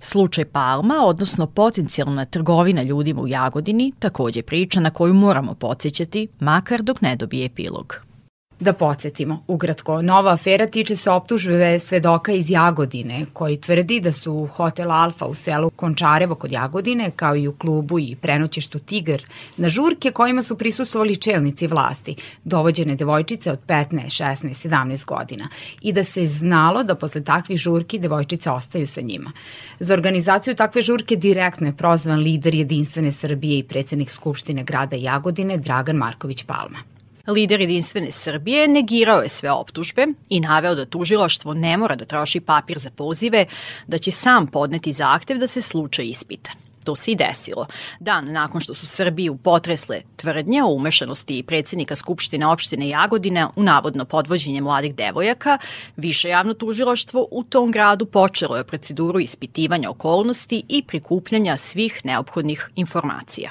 [0.00, 6.82] Slučaj Palma, odnosno potencijalna trgovina ljudima u Jagodini, takođe priča na koju moramo podsjećati, makar
[6.82, 8.11] dok ne dobije epilog.
[8.60, 14.32] Da podsjetimo, ukratko, nova afera tiče se optužbe svedoka iz Jagodine, koji tvrdi da su
[14.32, 19.22] u Hotel Alfa u selu Končarevo kod Jagodine, kao i u klubu i prenoćeštu Tigar,
[19.56, 25.48] na žurke kojima su prisustovali čelnici vlasti, dovođene devojčice od 15, 16, 17 godina
[25.80, 29.32] i da se znalo da posle takvih žurki devojčice ostaju sa njima.
[29.80, 35.56] Za organizaciju takve žurke direktno je prozvan lider Jedinstvene Srbije i predsednik Skupštine grada Jagodine
[35.56, 36.91] Dragan Marković Palma.
[37.26, 42.40] Lider Jedinstvene Srbije negirao je sve optužbe i naveo da tužilaštvo ne mora da troši
[42.40, 43.46] papir za pozive,
[43.86, 46.50] da će sam podneti zahtev da se slučaj ispita.
[46.84, 47.66] To se i desilo.
[48.00, 54.04] Dan nakon što su Srbiju potresle tvrdnje o umešanosti predsednika Skupštine opštine Jagodine u navodno
[54.04, 55.58] podvođenje mladih devojaka,
[55.96, 62.70] više javno tužilaštvo u tom gradu počelo je proceduru ispitivanja okolnosti i prikupljanja svih neophodnih
[62.76, 63.50] informacija.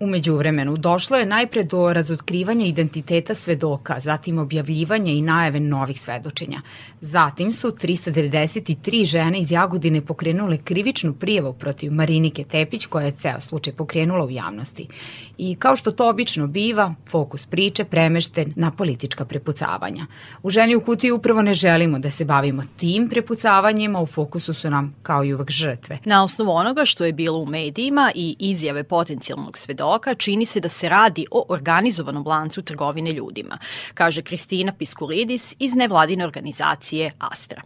[0.00, 6.60] Umeđu vremenu došlo je najpre do razotkrivanja identiteta svedoka, zatim objavljivanja i najave novih svedočenja.
[7.00, 13.40] Zatim su 393 žene iz Jagodine pokrenule krivičnu prijavu protiv Marinike Tepić koja je ceo
[13.40, 14.86] slučaj pokrenula u javnosti.
[15.38, 20.06] I kao što to obično biva, fokus priče premešten na politička prepucavanja.
[20.42, 24.70] U ženi u kutiji upravo ne želimo da se bavimo tim prepucavanjima, u fokusu su
[24.70, 25.98] nam kao i uvek žrtve.
[26.04, 30.60] Na osnovu onoga što je bilo u medijima i izjave potencijalnog svedoka, svedoka čini se
[30.60, 33.58] da se radi o organizovanom lancu trgovine ljudima,
[33.94, 37.62] kaže Kristina Piskulidis iz nevladine organizacije Astra.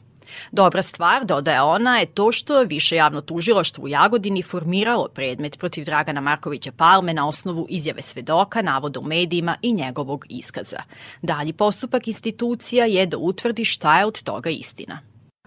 [0.53, 5.85] Dobra stvar, dodaje ona, je to što više javno tužiloštvo u Jagodini formiralo predmet protiv
[5.85, 10.83] Dragana Markovića Palme na osnovu izjave svedoka, navoda u medijima i njegovog iskaza.
[11.23, 15.01] Dalji postupak institucija je da utvrdi šta je od toga istina.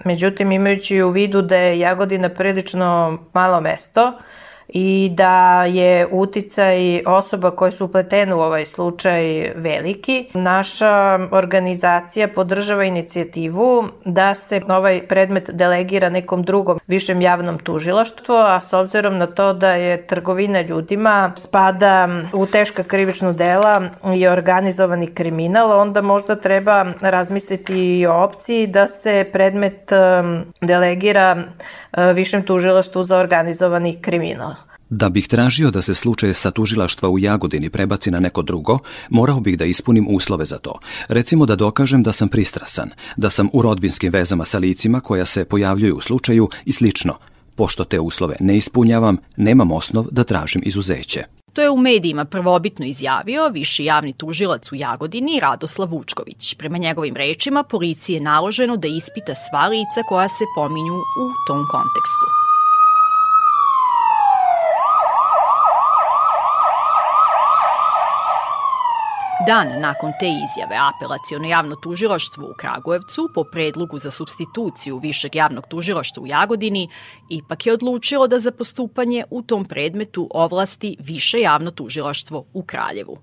[0.05, 4.13] Međutim, imajući u vidu da je Jagodina prilično malo mesto,
[4.69, 10.25] i da je uticaj osoba koje su upletene u ovaj slučaj veliki.
[10.33, 18.59] Naša organizacija podržava inicijativu da se ovaj predmet delegira nekom drugom višem javnom tužilaštvu, a
[18.59, 23.81] s obzirom na to da je trgovina ljudima spada u teška krivična dela
[24.15, 31.43] i organizovani kriminal, onda možda treba razmisliti i o opciji da se predmet um, delegira
[31.97, 34.53] višem tužilaštvu za organizovani kriminal.
[34.89, 38.79] Da bih tražio da se slučaj sa tužilaštva u Jagodini prebaci na neko drugo,
[39.09, 40.79] morao bih da ispunim uslove za to.
[41.07, 45.45] Recimo da dokažem da sam pristrasan, da sam u rodbinskim vezama sa licima koja se
[45.45, 47.13] pojavljuju u slučaju i slično.
[47.55, 51.36] Pošto te uslove ne ispunjavam, nemam osnov da tražim izuzeće.
[51.57, 56.55] To je u medijima prvobitno izjavio viši javni tužilac u Jagodini Radoslav Vučković.
[56.55, 61.65] Prema njegovim rečima, policiji je naloženo da ispita sva lica koja se pominju u tom
[61.71, 62.46] kontekstu.
[69.47, 75.67] Dan nakon te izjave apelacijono javno tužilaštvo u Kragujevcu po predlogu za substituciju Višeg javnog
[75.67, 76.89] tužilaštva u Jagodini
[77.29, 83.17] ipak je odlučilo da za postupanje u tom predmetu ovlasti Više javno tužilaštvo u Kraljevu.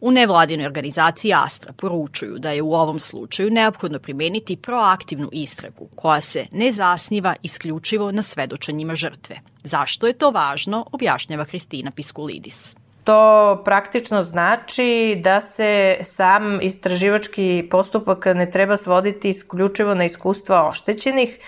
[0.00, 6.20] U nevladinoj organizaciji Astra poručuju da je u ovom slučaju neophodno primeniti proaktivnu istragu koja
[6.20, 9.40] se ne zasniva isključivo na svedočanjima žrtve.
[9.64, 12.76] Zašto je to važno, objašnjava Hristina Piskulidis.
[13.04, 21.38] To praktično znači da se sam istraživački postupak ne treba svoditi isključivo na iskustva oštećenih,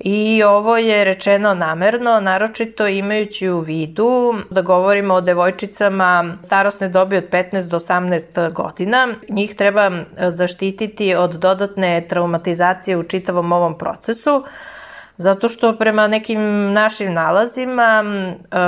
[0.00, 7.16] I ovo je rečeno namerno, naročito imajući u vidu da govorimo o devojčicama starosne dobi
[7.16, 9.14] od 15 do 18 godina.
[9.28, 9.90] Njih treba
[10.28, 14.44] zaštititi od dodatne traumatizacije u čitavom ovom procesu
[15.18, 18.04] Zato što prema nekim našim nalazima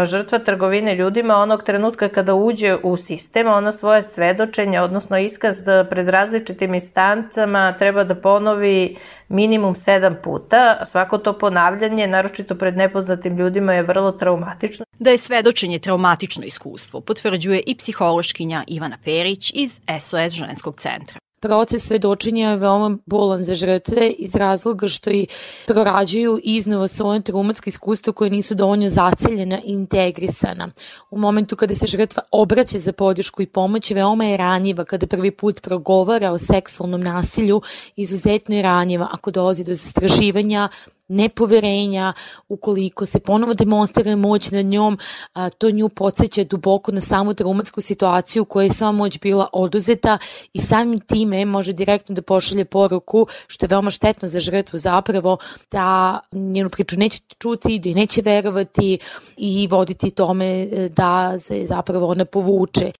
[0.04, 5.86] žrtva trgovine ljudima onog trenutka kada uđe u sistem, ona svoje svedočenje, odnosno iskaz da
[5.90, 8.96] pred različitim instancama treba da ponovi
[9.28, 10.86] minimum sedam puta.
[10.86, 14.84] Svako to ponavljanje, naročito pred nepoznatim ljudima, je vrlo traumatično.
[14.98, 21.18] Da je svedočenje traumatično iskustvo, potvrđuje i psihološkinja Ivana Perić iz SOS ženskog centra.
[21.40, 25.26] Proces svedočenja je veoma bolan za žrtve iz razloga što i
[25.66, 30.68] prorađuju iznova svoje traumatske iskustva koje nisu dovoljno zaceljena i integrisana.
[31.10, 35.30] U momentu kada se žrtva obraća za podršku i pomoć, veoma je ranjiva kada prvi
[35.30, 37.62] put progovara o seksualnom nasilju,
[37.96, 40.68] izuzetno je ranjiva ako dolazi do zastraživanja,
[41.10, 42.12] nepoverenja,
[42.48, 44.98] ukoliko se ponovo demonstrira moć nad njom,
[45.32, 50.18] a, to nju podsjeća duboko na samu traumatsku situaciju koja je sama moć bila oduzeta
[50.52, 55.38] i samim time može direktno da pošalje poruku, što je veoma štetno za žrtvu zapravo,
[55.70, 58.98] da njenu priču neće čuti, da neće verovati
[59.36, 62.92] i voditi tome e, da se zapravo ona povuče.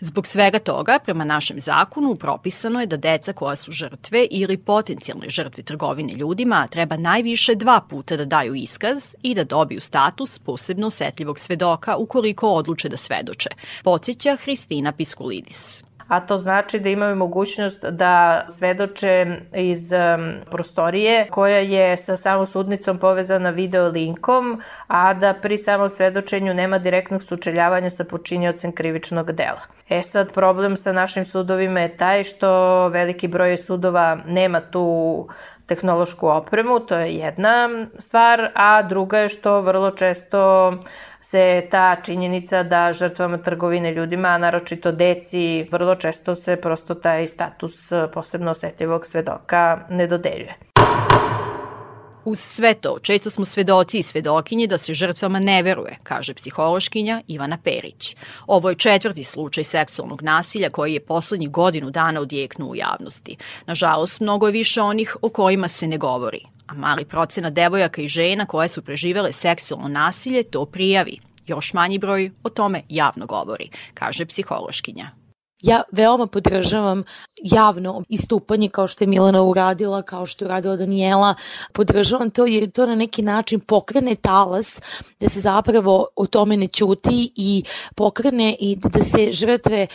[0.00, 5.28] Zbog svega toga, prema našem zakonu, propisano je da deca koja su žrtve ili potencijalne
[5.28, 10.86] žrtve trgovine ljudima treba najviše dva puta da daju iskaz i da dobiju status posebno
[10.86, 13.50] osetljivog svedoka ukoliko odluče da svedoče,
[13.84, 19.90] podsjeća Hristina Piskulidis a to znači da imaju mogućnost da svedoče iz
[20.50, 26.78] prostorije koja je sa samom sudnicom povezana video linkom, a da pri samom svedočenju nema
[26.78, 29.60] direktnog sučeljavanja sa počinjocem krivičnog dela.
[29.88, 35.28] E sad, problem sa našim sudovima je taj što veliki broj sudova nema tu
[35.66, 37.68] tehnološku opremu, to je jedna
[37.98, 40.72] stvar, a druga je što vrlo često
[41.30, 47.26] se ta činjenica da žrtvama trgovine ljudima, a naročito deci, vrlo često se prosto taj
[47.28, 47.74] status
[48.14, 50.54] posebno osetljivog svedoka ne dodeljuje.
[52.24, 57.22] Uz sve to, često smo svedoci i svedokinje da se žrtvama ne veruje, kaže psihološkinja
[57.26, 58.16] Ivana Perić.
[58.46, 63.36] Ovo je četvrti slučaj seksualnog nasilja koji je poslednjih godinu dana odjeknuo u javnosti.
[63.66, 68.08] Nažalost, mnogo je više onih o kojima se ne govori, a mali procena devojaka i
[68.08, 71.18] žena koje su preživele seksualno nasilje to prijavi.
[71.46, 75.10] Još manji broj o tome javno govori, kaže psihološkinja.
[75.62, 77.02] Ja veoma podržavam
[77.42, 81.34] javno istupanje kao što je Milana uradila, kao što je uradila Daniela.
[81.72, 84.80] Podržavam to jer to na neki način pokrene talas
[85.20, 89.86] da se zapravo o tome ne ćuti i pokrene i da se žrtve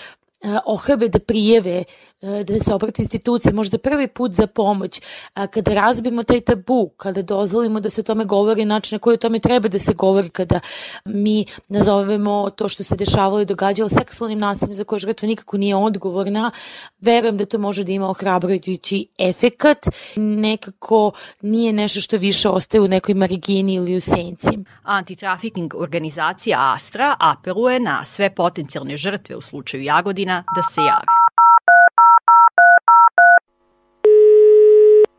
[0.66, 1.84] ohrabe da prijeve,
[2.22, 5.02] eh, da se obrati institucije, možda prvi put za pomoć,
[5.34, 9.18] kada razbimo taj tabu, kada dozvolimo da se o tome govori način na koji o
[9.18, 10.60] tome treba da se govori, kada
[11.06, 15.76] mi nazovemo to što se dešavalo i događalo seksualnim nasiljem za koje žrtva nikako nije
[15.76, 16.52] odgovorna,
[17.00, 22.88] verujem da to može da ima ohrabrujući efekat, nekako nije nešto što više ostaje u
[22.88, 24.50] nekoj margini ili u senci.
[24.84, 31.06] Antitrafiking organizacija Astra apeluje na sve potencijalne žrtve u slučaju Jagodina građana da se jave.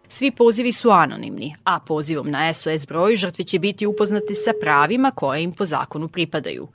[0.08, 5.10] Svi pozivi su anonimni, a pozivom na SOS broj žrtve će biti upoznate sa pravima
[5.10, 6.68] koje im po zakonu pripadaju.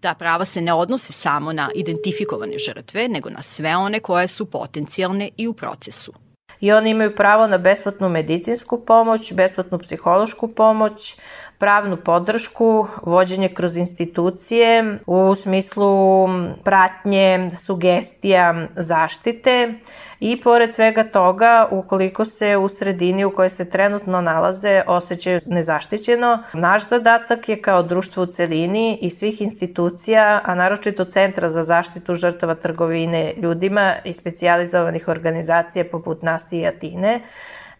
[0.00, 4.50] Ta prava se ne odnose samo na identifikovane žrtve, nego na sve one koje su
[4.50, 6.12] potencijalne i u procesu.
[6.60, 11.16] I oni imaju pravo na besplatnu medicinsku pomoć, besplatnu psihološku pomoć,
[11.58, 16.26] pravnu podršku, vođenje kroz institucije u smislu
[16.64, 19.74] pratnje, sugestija, zaštite.
[20.20, 26.42] I pored svega toga, ukoliko se u sredini u kojoj se trenutno nalaze osjećaju nezaštićeno,
[26.52, 32.14] naš zadatak je kao društvo u celini i svih institucija, a naročito Centra za zaštitu
[32.14, 37.20] žrtava trgovine ljudima i specijalizovanih organizacija poput nas i Atine,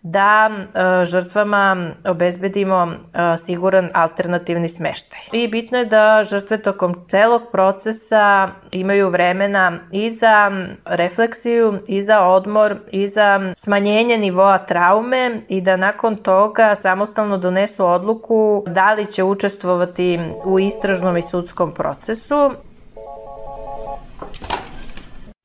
[0.02, 5.20] da e, žrtvama obezbedimo e, siguran alternativni smeštaj.
[5.32, 10.50] I bitno je da žrtve tokom celog procesa imaju vremena i za
[10.84, 17.86] refleksiju, i za odmor, i za smanjenje nivoa traume i da nakon toga samostalno donesu
[17.86, 22.50] odluku da li će učestvovati u istražnom i sudskom procesu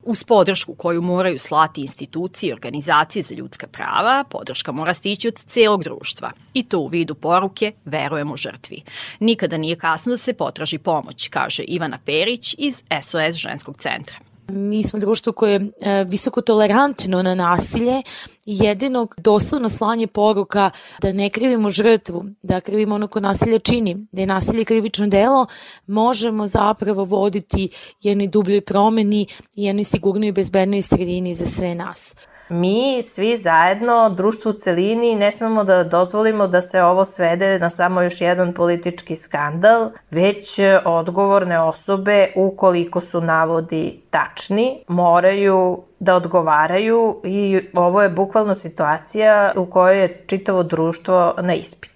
[0.02, 5.34] Uz podršku koju moraju slati institucije i organizacije za ljudska prava, podrška mora stići od
[5.34, 6.32] celog društva.
[6.54, 8.82] I to u vidu poruke verujemo žrtvi.
[9.20, 14.31] Nikada nije kasno da se potraži pomoć, kaže Ivana Perić iz SOS ženskog centra.
[14.48, 18.02] Mi smo društvo koje je visoko tolerantno na nasilje
[18.46, 20.70] jedinog doslovno slanje poruka
[21.02, 25.46] da ne krivimo žrtvu, da krivimo ono ko nasilje čini, da je nasilje krivično delo,
[25.86, 27.68] možemo zapravo voditi
[28.00, 29.26] jednoj dubljoj promeni
[29.56, 32.14] i jednoj sigurnoj i bezbednoj sredini za sve nas.
[32.52, 37.70] Mi svi zajedno, društvo u celini, ne smemo da dozvolimo da se ovo svede na
[37.70, 47.20] samo još jedan politički skandal, već odgovorne osobe, ukoliko su navodi tačni, moraju da odgovaraju
[47.24, 51.91] i ovo je bukvalno situacija u kojoj je čitavo društvo na ispitu.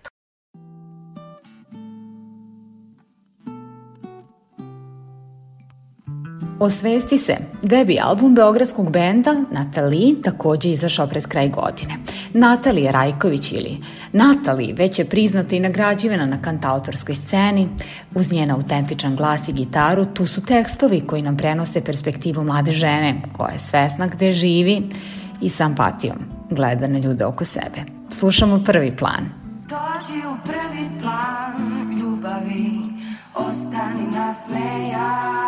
[6.61, 11.95] Osvesti se, debi album beogradskog benda Natali takođe izašao pred kraj godine.
[12.33, 13.79] Natalija Rajković ili
[14.13, 17.69] Natali već je priznata i nagrađivana na kantautorskoj sceni.
[18.15, 23.23] Uz njen autentičan glas i gitaru tu su tekstovi koji nam prenose perspektivu mlade žene
[23.37, 24.83] koja je svesna gde živi
[25.41, 26.19] i sa empatijom
[26.51, 27.85] gleda na ljude oko sebe.
[28.11, 29.29] Slušamo prvi plan.
[29.69, 32.81] Dođi u prvi plan ljubavi,
[33.35, 35.47] ostani nasmejan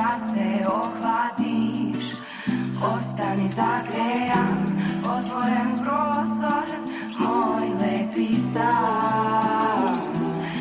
[0.00, 2.04] da se ohladiš.
[2.94, 4.58] Ostani zagrejan,
[5.04, 6.66] otvoren prostor
[7.18, 9.98] Moj lepi stan.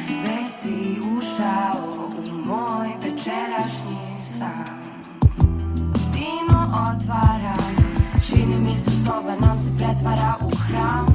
[0.07, 4.79] Već si ušao u moj večerašnji san.
[6.13, 7.75] Vino otvaram,
[8.27, 11.07] čini mi se soba nam se pretvara u hram.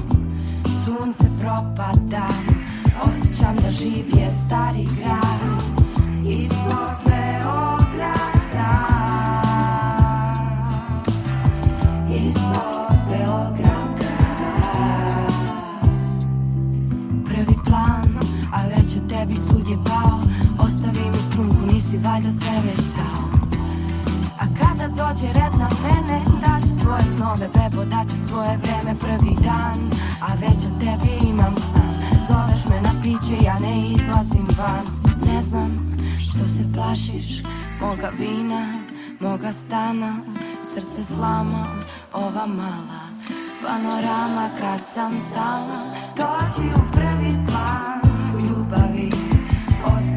[0.84, 2.26] Sunce propada,
[3.04, 5.84] osjećam da živ je stari grad.
[6.26, 6.93] Ispod
[22.14, 23.24] valjda sve već dao
[24.40, 29.90] A kada dođe red na mene Daću svoje snove, bebo, daću svoje vreme Prvi dan,
[30.20, 31.94] a već od tebi imam san.
[32.28, 34.84] Zoveš me na piće, ja ne izlazim van.
[35.26, 37.42] Ne znam Što se plašiš
[37.80, 38.66] moga vina,
[39.20, 40.16] moga stana.
[40.74, 41.66] Srce slama,
[42.12, 43.04] ova mala
[43.62, 45.84] Panorama kad sam sama.
[46.16, 48.00] Dođi u prvi plan
[48.42, 49.10] ljubavi
[49.86, 50.13] Ostani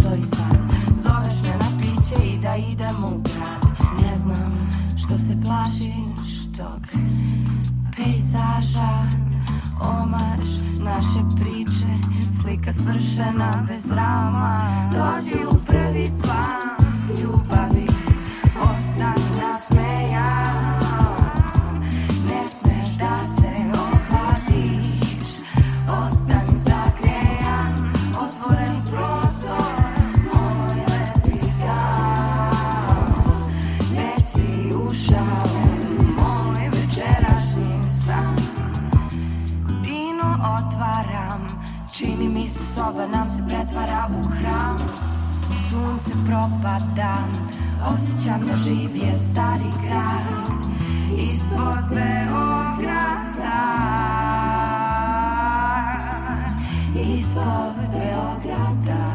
[0.00, 0.58] misliš to i sad.
[0.98, 3.72] Zoveš me na piće i da idemo u grad.
[4.02, 6.80] Ne znam što se plašiš tog
[7.96, 9.06] pejzaža.
[9.80, 10.48] Omaš
[10.78, 12.10] naše priče
[12.42, 16.90] Slika svršena bez rama Dođi u prvi plan
[17.20, 17.79] ljubavi
[43.70, 44.78] pretvara u hram.
[45.70, 47.14] Sunce propada
[47.90, 50.60] Osjećam da živ je stari grad.
[51.18, 53.60] Ispod Beograda.
[57.12, 59.10] Ispod Beograda.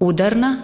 [0.00, 0.56] Udarna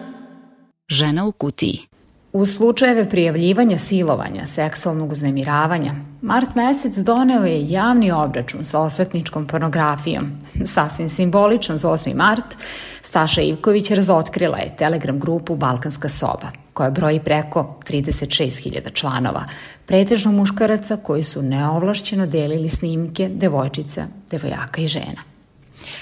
[0.89, 1.96] žena u kutiji.
[2.37, 10.31] U slučajeve prijavljivanja silovanja, seksualnog uznemiravanja, mart mesec doneo je javni obračun sa osvetničkom pornografijom.
[10.65, 12.15] Sasvim simbolično za 8.
[12.15, 12.57] mart,
[13.03, 19.45] Staša Ivković razotkrila je Telegram grupu Balkanska soba, koja broji preko 36.000 članova,
[19.87, 25.36] pretežno muškaraca koji su neovlašćeno delili snimke devojčica, devojaka i žena.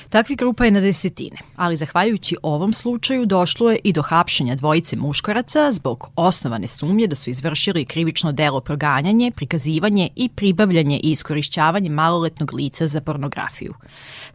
[0.09, 4.97] Takvi grupa je na desetine, ali zahvaljujući ovom slučaju došlo je i do hapšenja dvojice
[4.97, 11.91] muškaraca zbog osnovane sumnje da su izvršili krivično delo proganjanje, prikazivanje i pribavljanje i iskorišćavanje
[11.91, 13.75] maloletnog lica za pornografiju.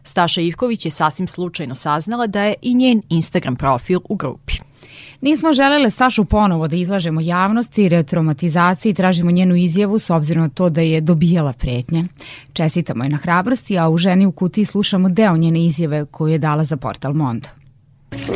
[0.04, 4.69] Staša Ivković je sasvim slučajno saznala da je i njen Instagram profil u grupi.
[5.20, 10.70] Nismo želele Stašu ponovo da izlažemo javnosti, retraumatizaciji, tražimo njenu izjavu s obzirom na to
[10.70, 12.04] da je dobijala pretnje.
[12.52, 16.38] Čestitamo je na hrabrosti, a u ženi u kutiji slušamo deo njene izjave koju je
[16.38, 17.48] dala za portal Mondo.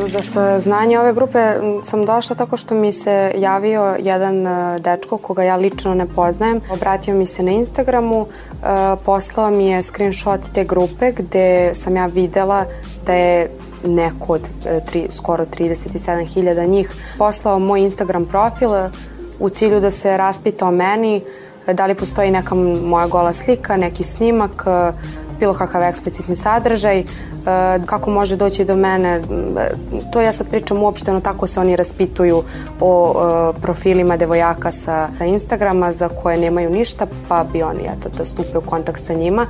[0.07, 1.39] Za saznanje ove grupe
[1.83, 6.61] sam došla tako što mi se javio jedan e, dečko koga ja lično ne poznajem.
[6.71, 8.57] Obratio mi se na Instagramu, e,
[9.05, 12.65] poslao mi je screenshot te grupe gde sam ja videla
[13.07, 13.51] da je
[13.85, 18.71] neko od e, tri, skoro 37.000 njih poslao moj Instagram profil
[19.39, 21.23] u cilju da se raspita o meni,
[21.73, 24.65] da li postoji neka moja gola slika, neki snimak,
[25.41, 27.05] bilo kakav eksplicitni sadržaj,
[27.87, 29.23] kako može doći do mene.
[30.13, 32.43] To ja sad pričam uopšteno, tako se oni raspituju
[32.81, 33.15] o
[33.63, 38.59] profilima devojaka sa, sa Instagrama za koje nemaju ništa, pa bi oni eto, da stupe
[38.59, 39.47] u kontakt sa njima.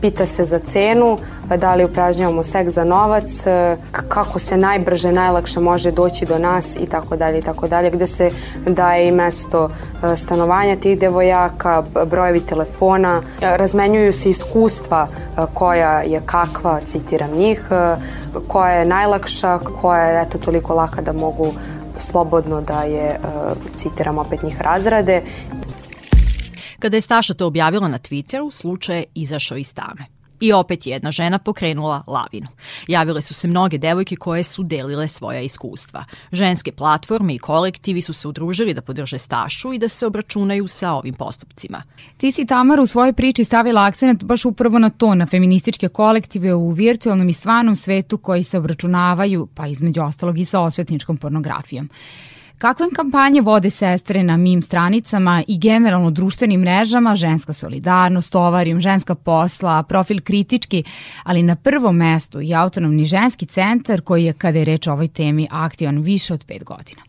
[0.00, 1.18] Pita se za cenu,
[1.56, 3.44] da li upražnjavamo seks za novac,
[4.08, 8.06] kako se najbrže, najlakše može doći do nas i tako dalje i tako dalje, gde
[8.06, 8.30] se
[8.66, 9.70] daje i mesto
[10.16, 15.07] stanovanja tih devojaka, brojevi telefona, razmenjuju se iskustva
[15.54, 17.68] koja je kakva, citiram njih,
[18.48, 21.52] koja je najlakša, koja je eto toliko laka da mogu
[21.96, 23.20] slobodno da je,
[23.76, 25.22] citiram opet njih, razrade.
[26.78, 30.17] Kada je Staša to objavila na Twitteru, slučaj je izašao iz tame.
[30.40, 32.46] I opet jedna žena pokrenula lavinu.
[32.86, 36.04] Javile su se mnoge devojke koje su delile svoja iskustva.
[36.32, 40.92] Ženske platforme i kolektivi su se udružili da podrže Stašu i da se obračunaju sa
[40.92, 41.82] ovim postupcima.
[42.16, 46.54] Ti si Tamara u svojoj priči stavila akcent baš upravo na to, na feminističke kolektive
[46.54, 51.88] u virtualnom i stvarnom svetu koji se obračunavaju, pa između ostalog i sa osvetničkom pornografijom.
[52.58, 59.14] Kakve kampanje vode sestre na mim stranicama i generalno društvenim mrežama, ženska solidarnost, tovarijum, ženska
[59.14, 60.84] posla, profil kritički,
[61.22, 65.08] ali na prvom mestu i autonomni ženski centar koji je, kada je reč o ovoj
[65.08, 67.02] temi, aktivan više od pet godina.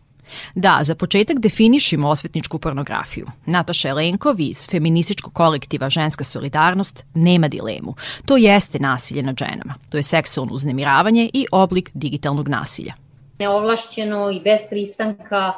[0.54, 3.26] Da, za početak definišimo osvetničku pornografiju.
[3.46, 7.94] Nataša Elenkov iz feminističkog kolektiva Ženska solidarnost nema dilemu.
[8.24, 9.74] To jeste nasilje nad ženama.
[9.88, 12.94] To je seksualno uznemiravanje i oblik digitalnog nasilja
[13.40, 15.52] neovlašćeno i bez pristanka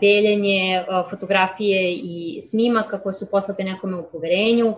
[0.00, 4.74] deljenje fotografije i snimaka koje su poslate nekome u poverenju.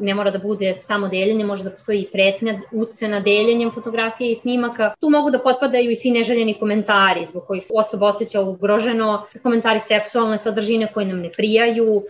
[0.00, 4.34] Ne mora da bude samo deljenje, može da postoji i pretnja ucena deljenjem fotografije i
[4.34, 4.94] snimaka.
[5.00, 10.38] Tu mogu da potpadaju i svi neželjeni komentari zbog kojih osoba osjeća ugroženo, komentari seksualne
[10.38, 12.02] sadržine koje nam ne prijaju,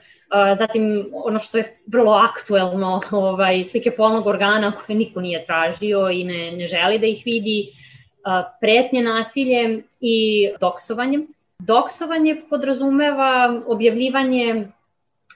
[0.59, 6.25] zatim ono što je vrlo aktuelno, ovaj, slike polnog organa koje niko nije tražio i
[6.25, 7.73] ne, ne želi da ih vidi,
[8.61, 11.27] pretnje nasiljem i doksovanjem.
[11.59, 14.69] Doksovanje podrazumeva objavljivanje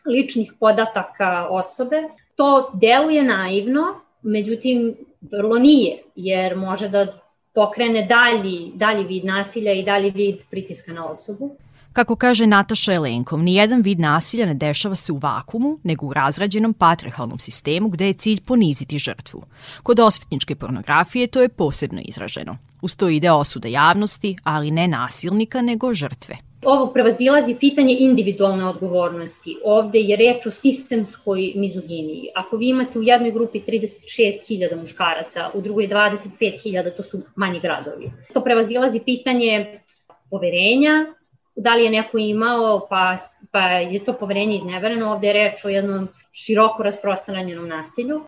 [0.07, 2.03] ličnih podataka osobe.
[2.37, 3.83] To deluje naivno,
[4.23, 7.07] međutim vrlo nije, jer može da
[7.55, 11.57] pokrene dalji, dalji vid nasilja i dalji vid pritiska na osobu.
[11.93, 16.75] Kako kaže Nataša Elenkov, nijedan vid nasilja ne dešava se u vakumu, nego u razrađenom
[16.75, 19.43] patrihalnom sistemu gde je cilj poniziti žrtvu.
[19.83, 22.57] Kod osvetničke pornografije to je posebno izraženo.
[22.83, 26.37] Uz to ide osuda javnosti, ali ne nasilnika, nego žrtve.
[26.65, 29.57] Ovo prevazilazi pitanje individualne odgovornosti.
[29.65, 32.29] Ovde je reč o sistemskoj mizoginiji.
[32.35, 38.11] Ako vi imate u jednoj grupi 36.000 muškaraca, u drugoj 25.000, to su manji gradovi.
[38.33, 39.81] To prevazilazi pitanje
[40.31, 41.07] poverenja,
[41.57, 43.17] da li je neko imao, pa,
[43.51, 45.13] pa je to poverenje iznevereno.
[45.13, 48.21] Ovde je reč o jednom široko rasprostranjenom nasilju.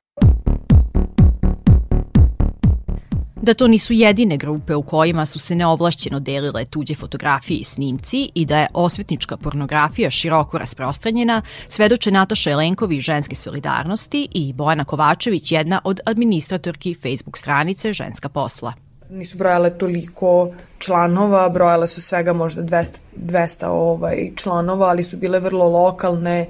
[3.44, 8.30] da to nisu jedine grupe u kojima su se neovlašćeno delile tuđe fotografije i snimci
[8.34, 15.52] i da je osvetnička pornografija široko rasprostranjena, svedoče Nataša Jelenkovi Ženske solidarnosti i Bojana Kovačević,
[15.52, 18.83] jedna od administratorki Facebook stranice Ženska posla
[19.14, 25.40] nisu brojale toliko članova, brojale su svega možda 200, 200 ovaj, članova, ali su bile
[25.40, 26.46] vrlo lokalne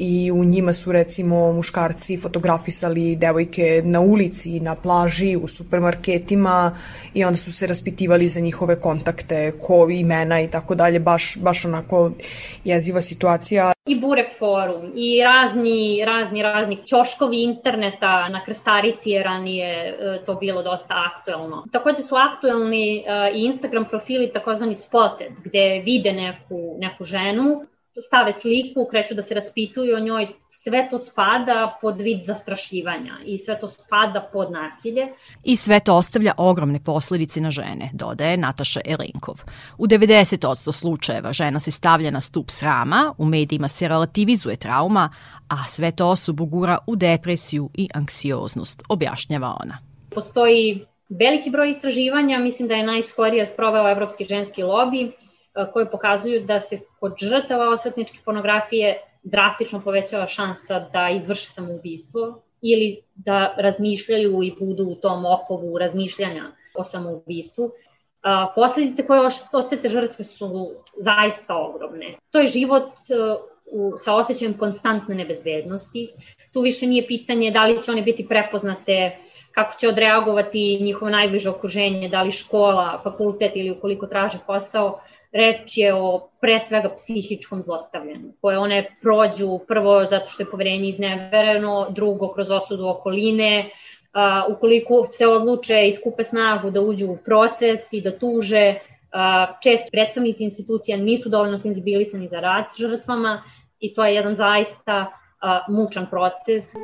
[0.00, 6.76] i u njima su recimo muškarci fotografisali devojke na ulici, na plaži, u supermarketima
[7.14, 11.64] i onda su se raspitivali za njihove kontakte, ko imena i tako dalje, baš, baš
[11.64, 12.10] onako
[12.64, 13.72] jeziva situacija.
[13.86, 20.34] I Burek forum i razni, razni, razni ćoškovi interneta na Krstarici je ranije e, to
[20.34, 21.64] bilo dosta aktuelno.
[21.72, 27.66] Takođe su aktuelni e, i Instagram profili takozvani spotted, gde vide neku, neku ženu
[28.06, 33.38] stave sliku, kreću da se raspituju o njoj, sve to spada pod vid zastrašivanja i
[33.38, 35.08] sve to spada pod nasilje.
[35.44, 39.42] I sve to ostavlja ogromne posledice na žene, dodaje Nataša Elenkov.
[39.78, 45.10] U 90% slučajeva žena se stavlja na stup srama, u medijima se relativizuje trauma,
[45.48, 49.78] a sve to osobu gura u depresiju i anksioznost, objašnjava ona.
[50.10, 55.12] Postoji Veliki broj istraživanja, mislim da je najskorije proveo Evropski ženski lobi,
[55.72, 63.02] koje pokazuju da se kod žrtava osvetničke pornografije drastično povećava šansa da izvrše samoubistvo ili
[63.14, 67.70] da razmišljaju i budu u tom okovu razmišljanja o samoubistvu.
[68.22, 69.20] A, posledice koje
[69.52, 72.14] osjete žrtve su zaista ogromne.
[72.30, 72.92] To je život
[73.72, 76.08] u, sa osjećajem konstantne nebezbednosti.
[76.52, 79.16] Tu više nije pitanje da li će one biti prepoznate,
[79.52, 85.00] kako će odreagovati njihovo najbliže okruženje, da li škola, fakultet ili ukoliko traže posao,
[85.32, 90.88] reč je o pre svega psihičkom zlostavljanju, koje one prođu prvo zato što je poverenje
[90.88, 93.70] iznevereno, drugo kroz osudu okoline,
[94.12, 98.74] a, ukoliko se odluče i skupe snagu da uđu u proces i da tuže,
[99.12, 103.42] a, često predstavnici institucija nisu dovoljno senzibilisani za rad s žrtvama
[103.80, 105.06] i to je jedan zaista
[105.40, 106.74] a, mučan proces.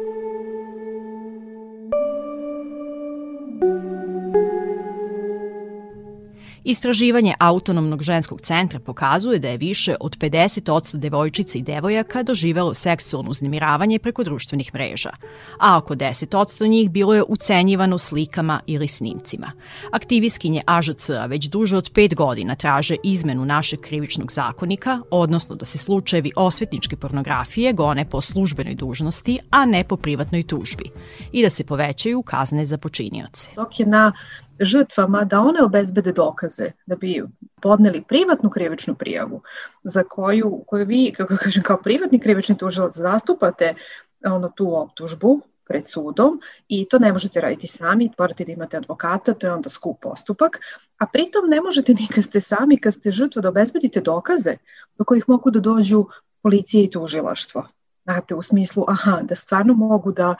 [6.69, 13.31] Istraživanje Autonomnog ženskog centra pokazuje da je više od 50% devojčica i devojaka doživelo seksualno
[13.31, 15.11] uznemiravanje preko društvenih mreža,
[15.61, 19.53] a oko 10% njih bilo je ucenjivano slikama ili snimcima.
[19.93, 25.79] Aktivistkinje AŽC već duže od 5 godina traže izmenu našeg krivičnog zakonika, odnosno da se
[25.79, 30.91] slučajevi osvetničke pornografije gone po službenoj dužnosti, a ne po privatnoj tužbi,
[31.33, 33.51] i da se povećaju kazne za počinioce.
[33.57, 34.13] Dok je na
[34.61, 37.23] žrtvama da one obezbede dokaze da bi
[37.63, 39.43] podneli privatnu krivičnu prijavu
[39.85, 43.75] za koju, koju vi, kako kažem, kao privatni krivični tužilac zastupate
[44.25, 49.35] ono, tu optužbu pred sudom i to ne možete raditi sami, morate da imate advokata,
[49.35, 50.59] to je onda skup postupak,
[50.99, 54.57] a pritom ne možete ni kad ste sami, kad ste žrtva da obezbedite dokaze
[54.99, 56.07] do kojih mogu da dođu
[56.43, 57.67] policije i tužilaštvo.
[58.05, 60.35] Znate, u smislu, aha, da stvarno mogu da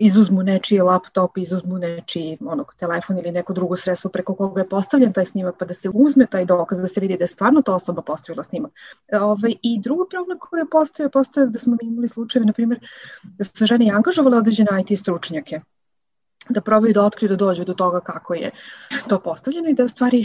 [0.00, 5.12] izuzmu nečiji laptop, izuzmu nečiji onog, telefon ili neko drugo sredstvo preko koga je postavljen
[5.12, 7.74] taj snimak, pa da se uzme taj dokaz, da se vidi da je stvarno ta
[7.74, 8.72] osoba postavila snimak.
[9.12, 12.80] Ove, ovaj, I drugo problem koje postoje, postoje da smo imali slučaje, na primjer,
[13.22, 15.60] da su žene i angažovale određene IT stručnjake
[16.48, 18.50] da probaju da otkriju da dođu do toga kako je
[19.08, 20.24] to postavljeno i da u stvari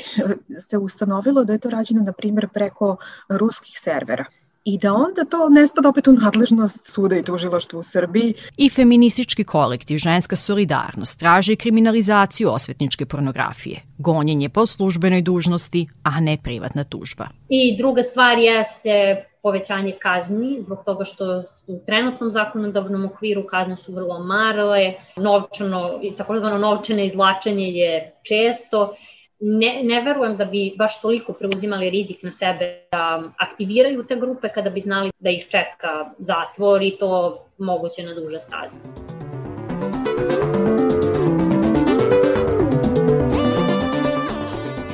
[0.70, 2.98] se ustanovilo da je to rađeno na primjer preko
[3.30, 4.26] ruskih servera
[4.66, 8.34] i da onda to ne spada opet u nadležnost suda i tužilaštva u Srbiji.
[8.58, 16.38] I feministički kolektiv Ženska solidarnost traži kriminalizaciju osvetničke pornografije, gonjenje po službenoj dužnosti, a ne
[16.44, 17.28] privatna tužba.
[17.50, 23.94] I druga stvar jeste povećanje kazni, zbog toga što u trenutnom zakonodavnom okviru kazne su
[23.94, 28.96] vrlo marale, novčano, takozvano novčane izvlačenje je često
[29.40, 34.50] ne, ne verujem da bi baš toliko preuzimali rizik na sebe da aktiviraju te grupe
[34.50, 38.80] kada bi znali da ih čeka zatvor i to moguće na duže staze.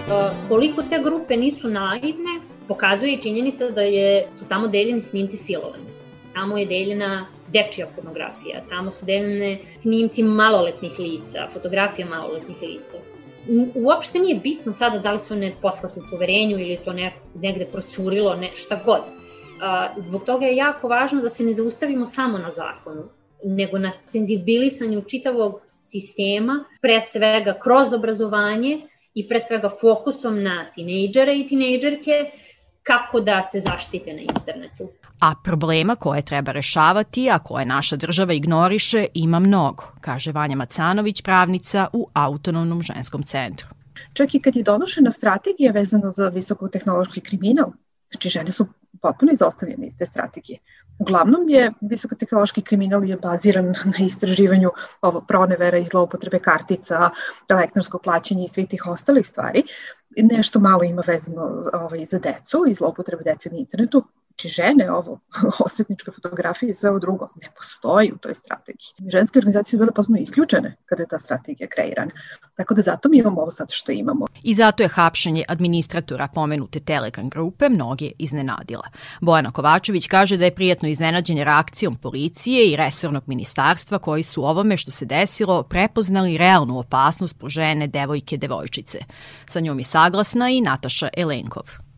[0.09, 5.37] E, koliko te grupe nisu naivne, pokazuje i činjenica da je, su tamo deljeni snimci
[5.37, 5.91] silovanja.
[6.33, 12.90] Tamo je deljena dečija pornografija, tamo su deljene snimci maloletnih lica, fotografije maloletnih lica
[13.75, 17.65] uopšte nije bitno sada da li su one poslate u poverenju ili to ne, negde
[17.65, 19.01] procurilo, ne, šta god.
[19.97, 23.03] Zbog toga je jako važno da se ne zaustavimo samo na zakonu,
[23.43, 28.81] nego na senzibilisanju čitavog sistema, pre svega kroz obrazovanje
[29.13, 32.31] i pre svega fokusom na tinejdžere i tinejdžerke,
[32.83, 34.89] kako da se zaštite na internetu
[35.21, 41.21] a problema koje treba rešavati, a koje naša država ignoriše, ima mnogo, kaže Vanja Macanović,
[41.21, 43.67] pravnica u Autonomnom ženskom centru.
[44.13, 47.71] Čak i kad je donošena strategija vezana za visokotehnološki kriminal,
[48.09, 48.65] znači žene su
[49.01, 50.59] potpuno izostavljene iz te strategije.
[50.99, 54.69] Uglavnom je visokotehnološki kriminal je baziran na istraživanju
[55.01, 57.09] ovo pronevera i zloupotrebe kartica,
[57.49, 59.63] elektronskog plaćanja i svih tih ostalih stvari.
[60.17, 61.41] Nešto malo ima vezano
[61.73, 65.19] ovaj, za decu i zloupotrebe dece na internetu, Znači žene, ovo,
[65.65, 69.09] osvetničke fotografije i sve ovo drugo, ne postoji u toj strategiji.
[69.11, 72.11] Ženske organizacije su bile potpuno isključene kada je ta strategija kreirana.
[72.55, 74.25] Tako da zato mi imamo ovo sad što imamo.
[74.43, 78.87] I zato je hapšenje administratora pomenute Telegram grupe mnoge iznenadila.
[79.21, 84.77] Bojana Kovačević kaže da je prijatno iznenađenje reakcijom policije i resornog ministarstva koji su ovome
[84.77, 88.99] što se desilo prepoznali realnu opasnost po žene, devojke, devojčice.
[89.45, 91.90] Sa njom je saglasna i Nataša Elenkov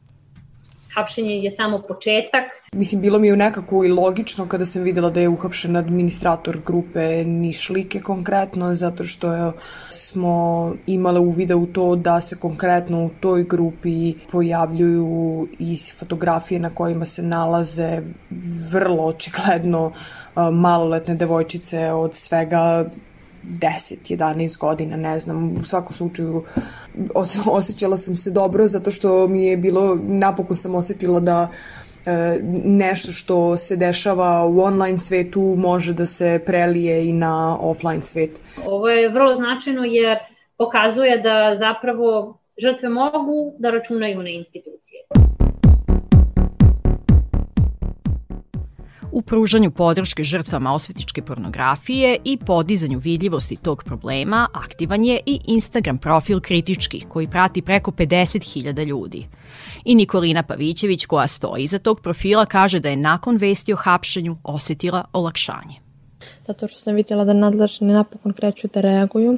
[0.96, 2.44] hapšenje je samo početak.
[2.74, 7.24] Mislim, bilo mi je nekako i logično kada sam videla da je uhapšen administrator grupe
[7.26, 9.54] Nišlike konkretno, zato što
[9.89, 16.70] smo imale uvida u to da se konkretno u toj grupi pojavljuju i fotografije na
[16.70, 18.02] kojima se nalaze
[18.72, 19.91] vrlo očigledno
[20.36, 22.86] maloletne devojčice od svega
[23.44, 26.44] 10-11 godina, ne znam, u svakom slučaju
[27.52, 31.48] osjećala sam se dobro zato što mi je bilo, napokon sam osetila da
[32.06, 38.04] e, nešto što se dešava u online svetu može da se prelije i na offline
[38.04, 38.41] svet.
[38.66, 40.18] Ovo je vrlo značajno jer
[40.58, 45.00] pokazuje da zapravo žrtve mogu da računaju na institucije.
[49.14, 55.97] U pružanju podrške žrtvama osvetničke pornografije i podizanju vidljivosti tog problema aktivan je i Instagram
[55.97, 59.28] profil Kritički, koji prati preko 50.000 ljudi.
[59.86, 64.38] I Nikolina Pavićević, koja stoji iza tog profila, kaže da je nakon vesti o hapšenju
[64.43, 65.76] osetila olakšanje.
[66.47, 69.38] Zato što sam vidjela da nadležni napokon kreću da reaguju.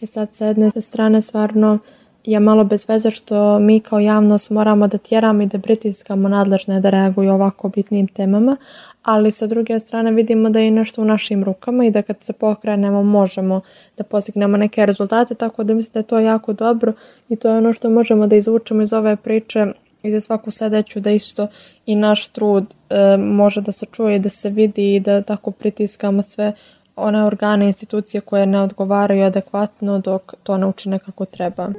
[0.00, 1.78] I sad sa jedne strane stvarno
[2.24, 6.80] je malo bez veze što mi kao javnost moramo da tjeramo i da pritiskamo nadležne
[6.80, 8.56] da reaguju ovako bitnim temama,
[9.04, 12.32] ali sa druge strane vidimo da je nešto u našim rukama i da kad se
[12.32, 13.60] pokrenemo možemo
[13.96, 16.92] da postignemo neke rezultate, tako da mislim da je to jako dobro
[17.28, 19.66] i to je ono što možemo da izvučemo iz ove priče
[20.02, 21.46] i za svaku sledeću da isto
[21.86, 26.22] i naš trud e, može da se čuje da se vidi i da tako pritiskamo
[26.22, 26.52] sve
[26.96, 31.72] one organe i institucije koje ne odgovaraju adekvatno dok to ne učine kako treba.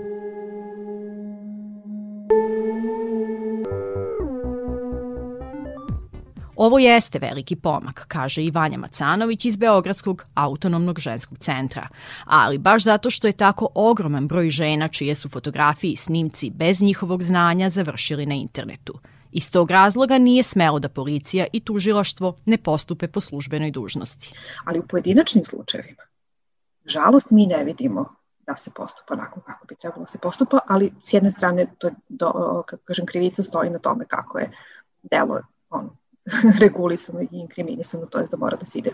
[6.55, 11.87] Ovo jeste veliki pomak, kaže i Vanja Macanović iz Beogradskog autonomnog ženskog centra.
[12.25, 16.81] Ali baš zato što je tako ogroman broj žena čije su fotografije i snimci bez
[16.81, 18.99] njihovog znanja završili na internetu.
[19.31, 24.33] Iz tog razloga nije smelo da policija i tužilaštvo ne postupe po službenoj dužnosti.
[24.65, 26.03] Ali u pojedinačnim slučajevima,
[26.85, 28.05] žalost, mi ne vidimo
[28.47, 31.89] da se postupa onako kako bi trebalo da se postupa, ali s jedne strane, to,
[32.09, 32.31] do,
[32.67, 34.51] kako kažem, krivica stoji na tome kako je
[35.11, 35.95] delo ono,
[36.61, 38.89] regulisano i inkriminisano, to je da mora da se ide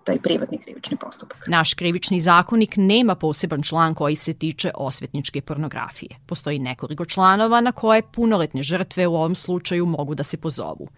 [0.00, 1.44] u taj privatni krivični postupak.
[1.46, 6.16] Naš krivični zakonik nema poseban član koji se tiče osvetničke pornografije.
[6.26, 10.88] Postoji nekoliko članova na koje punoletne žrtve u ovom slučaju mogu da se pozovu.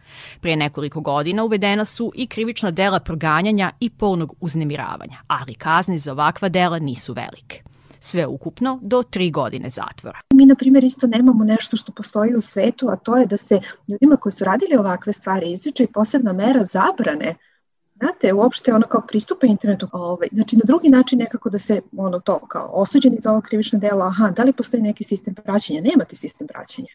[0.40, 6.12] Pre nekoliko godina uvedena su i krivična dela proganjanja i polnog uznemiravanja, ali kazne za
[6.12, 7.71] ovakva dela nisu velike
[8.02, 10.20] sve ukupno do tri godine zatvora.
[10.34, 13.60] Mi, na primjer, isto nemamo nešto što postoji u svetu, a to je da se
[13.88, 17.34] ljudima koji su radili ovakve stvari izriče i posebna mera zabrane
[18.02, 22.20] Znate, uopšte ono kao pristupa internetu, ovaj, znači na drugi način nekako da se ono
[22.20, 25.80] to kao osuđeni za ovo krivično delo, aha, da li postoji neki sistem praćenja?
[25.80, 26.88] Nema ti sistem praćenja.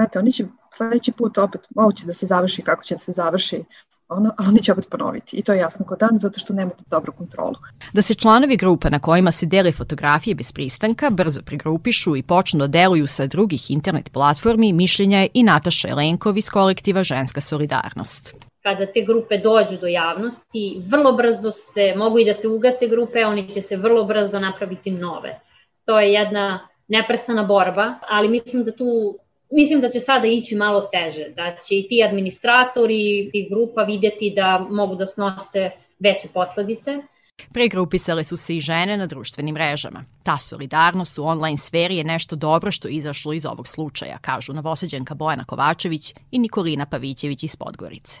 [0.00, 0.44] Znate, oni će
[0.76, 3.64] sledeći put opet, ovo će da se završi kako će da se završi,
[4.08, 5.36] ono, a oni će opet ponoviti.
[5.36, 7.54] I to je jasno kod dan, zato što nemate dobru kontrolu.
[7.92, 12.60] Da se članovi grupa na kojima se dele fotografije bez pristanka brzo prigrupišu i počnu
[12.60, 18.34] da deluju sa drugih internet platformi, mišljenja je i Nataša Elenkov iz kolektiva Ženska solidarnost
[18.62, 23.26] kada te grupe dođu do javnosti, vrlo brzo se, mogu i da se ugase grupe,
[23.26, 25.40] oni će se vrlo brzo napraviti nove.
[25.84, 29.18] To je jedna neprestana borba, ali mislim da tu
[29.50, 34.32] Mislim da će sada ići malo teže, da će i ti administratori i grupa vidjeti
[34.36, 36.98] da mogu da snose veće posledice.
[37.52, 40.04] Pregrupisale su se i žene na društvenim mrežama.
[40.22, 44.52] Ta solidarnost u online sferi je nešto dobro što je izašlo iz ovog slučaja, kažu
[44.52, 48.20] novoseđenka Bojana Kovačević i Nikolina Pavićević iz Podgorice.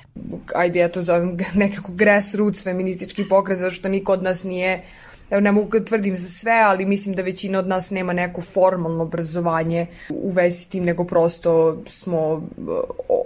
[0.54, 4.82] Ajde, ja to zovem nekako grassroots feministički pokret, zato što niko od nas nije
[5.30, 8.40] evo ne mogu da tvrdim za sve, ali mislim da većina od nas nema neko
[8.40, 12.48] formalno obrazovanje u vezi s tim, nego prosto smo,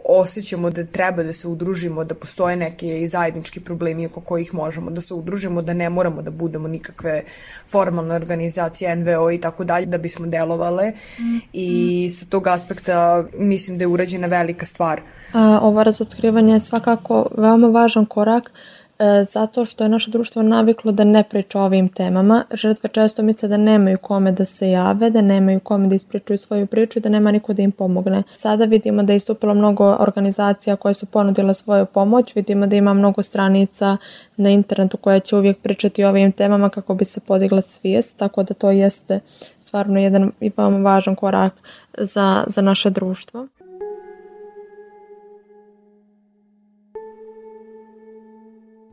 [0.09, 5.01] osjećamo da treba da se udružimo, da postoje neke zajednički problemi oko kojih možemo da
[5.01, 7.23] se udružimo, da ne moramo da budemo nikakve
[7.69, 11.39] formalne organizacije, NVO i tako dalje, da bismo delovale mm.
[11.53, 15.01] i sa tog aspekta mislim da je urađena velika stvar.
[15.33, 18.53] A, ovo razotkrivanje je svakako veoma važan korak
[19.31, 22.45] zato što je naše društvo naviklo da ne priča o ovim temama.
[22.53, 26.67] Žrtve često misle da nemaju kome da se jave, da nemaju kome da ispričaju svoju
[26.67, 28.23] priču i da nema niko da im pomogne.
[28.35, 32.95] Sada vidimo da je istupilo mnogo organizacija koje su ponudile svoju pomoć, vidimo da ima
[32.95, 33.97] mnogo stranica
[34.37, 38.43] na internetu koje će uvijek pričati o ovim temama kako bi se podigla svijest, tako
[38.43, 39.21] da to jeste
[39.59, 41.53] stvarno jedan veoma važan korak
[41.99, 43.49] za, za naše društvo.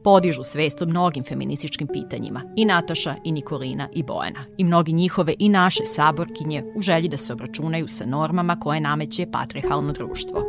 [0.04, 5.34] Podižu svest o mnogim feminističkim pitanjima, i Nataša, i Nikolina, i Bojana, i mnogi njihove
[5.39, 10.43] i naše saborkinje u želji da se obračunaju sa normama koje nameće patrihalno društvo.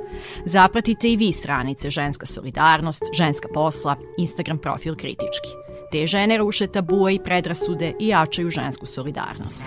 [0.44, 5.48] Zapratite i vi stranice Ženska solidarnost, Ženska posla, Instagram profil kritički.
[5.92, 9.64] Te žene ruše tabue i predrasude i jačaju žensku solidarnost.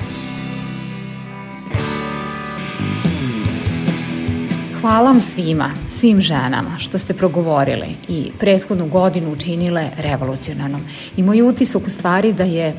[4.85, 10.81] Hvala vam svima, svim ženama što ste progovorili i prethodnu godinu učinile revolucionarnom.
[11.17, 12.73] I moj utisak u stvari da je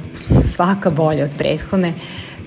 [0.44, 1.94] svaka bolja od prethodne,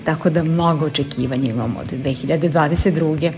[0.04, 3.32] tako da mnogo očekivanja imamo od 2022.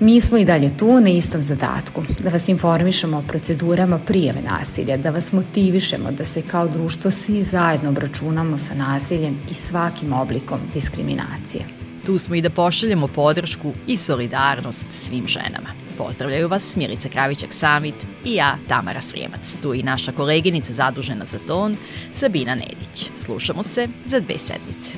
[0.00, 4.96] Mi smo i dalje tu na istom zadatku, da vas informišemo o procedurama prijave nasilja,
[4.96, 10.58] da vas motivišemo da se kao društvo svi zajedno obračunamo sa nasiljem i svakim oblikom
[10.74, 11.81] diskriminacije.
[12.06, 15.68] Tu smo i da pošaljemo podršku i solidarnost svim ženama.
[15.98, 17.94] Pozdravljaju vas Mirica Kravićak Samit
[18.24, 19.54] i ja, Tamara Srijemac.
[19.62, 21.76] Tu i naša koleginica zadužena za ton,
[22.12, 23.10] Sabina Nedić.
[23.16, 24.96] Slušamo se za dve sedmice.